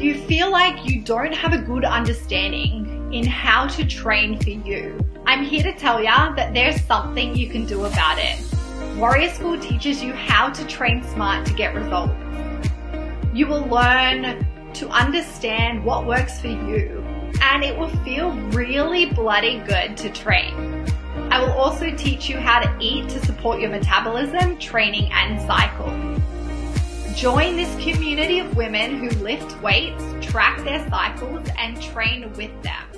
you 0.00 0.14
feel 0.14 0.50
like 0.50 0.88
you 0.88 1.00
don't 1.00 1.34
have 1.34 1.52
a 1.52 1.58
good 1.58 1.84
understanding 1.84 3.12
in 3.12 3.26
how 3.26 3.66
to 3.66 3.84
train 3.84 4.38
for 4.38 4.50
you, 4.50 4.98
I'm 5.26 5.44
here 5.44 5.62
to 5.64 5.72
tell 5.72 5.98
you 5.98 6.06
that 6.06 6.54
there's 6.54 6.80
something 6.84 7.34
you 7.36 7.48
can 7.48 7.66
do 7.66 7.84
about 7.84 8.18
it. 8.18 8.38
Warrior 8.96 9.30
School 9.30 9.58
teaches 9.58 10.02
you 10.02 10.12
how 10.12 10.50
to 10.50 10.66
train 10.66 11.02
smart 11.02 11.46
to 11.46 11.52
get 11.52 11.74
results. 11.74 12.14
You 13.34 13.46
will 13.46 13.66
learn 13.66 14.46
to 14.74 14.88
understand 14.88 15.84
what 15.84 16.06
works 16.06 16.40
for 16.40 16.48
you, 16.48 17.04
and 17.42 17.64
it 17.64 17.76
will 17.76 17.94
feel 18.04 18.30
really 18.50 19.06
bloody 19.06 19.58
good 19.60 19.96
to 19.96 20.10
train. 20.10 20.86
I 21.30 21.40
will 21.40 21.52
also 21.52 21.90
teach 21.96 22.28
you 22.28 22.38
how 22.38 22.60
to 22.60 22.76
eat 22.80 23.08
to 23.10 23.24
support 23.26 23.60
your 23.60 23.70
metabolism, 23.70 24.58
training, 24.58 25.10
and 25.12 25.40
cycle. 25.42 26.17
Join 27.18 27.56
this 27.56 27.74
community 27.82 28.38
of 28.38 28.56
women 28.56 28.98
who 28.98 29.08
lift 29.24 29.60
weights, 29.60 30.04
track 30.20 30.62
their 30.62 30.88
cycles, 30.88 31.48
and 31.58 31.82
train 31.82 32.32
with 32.34 32.62
them. 32.62 32.97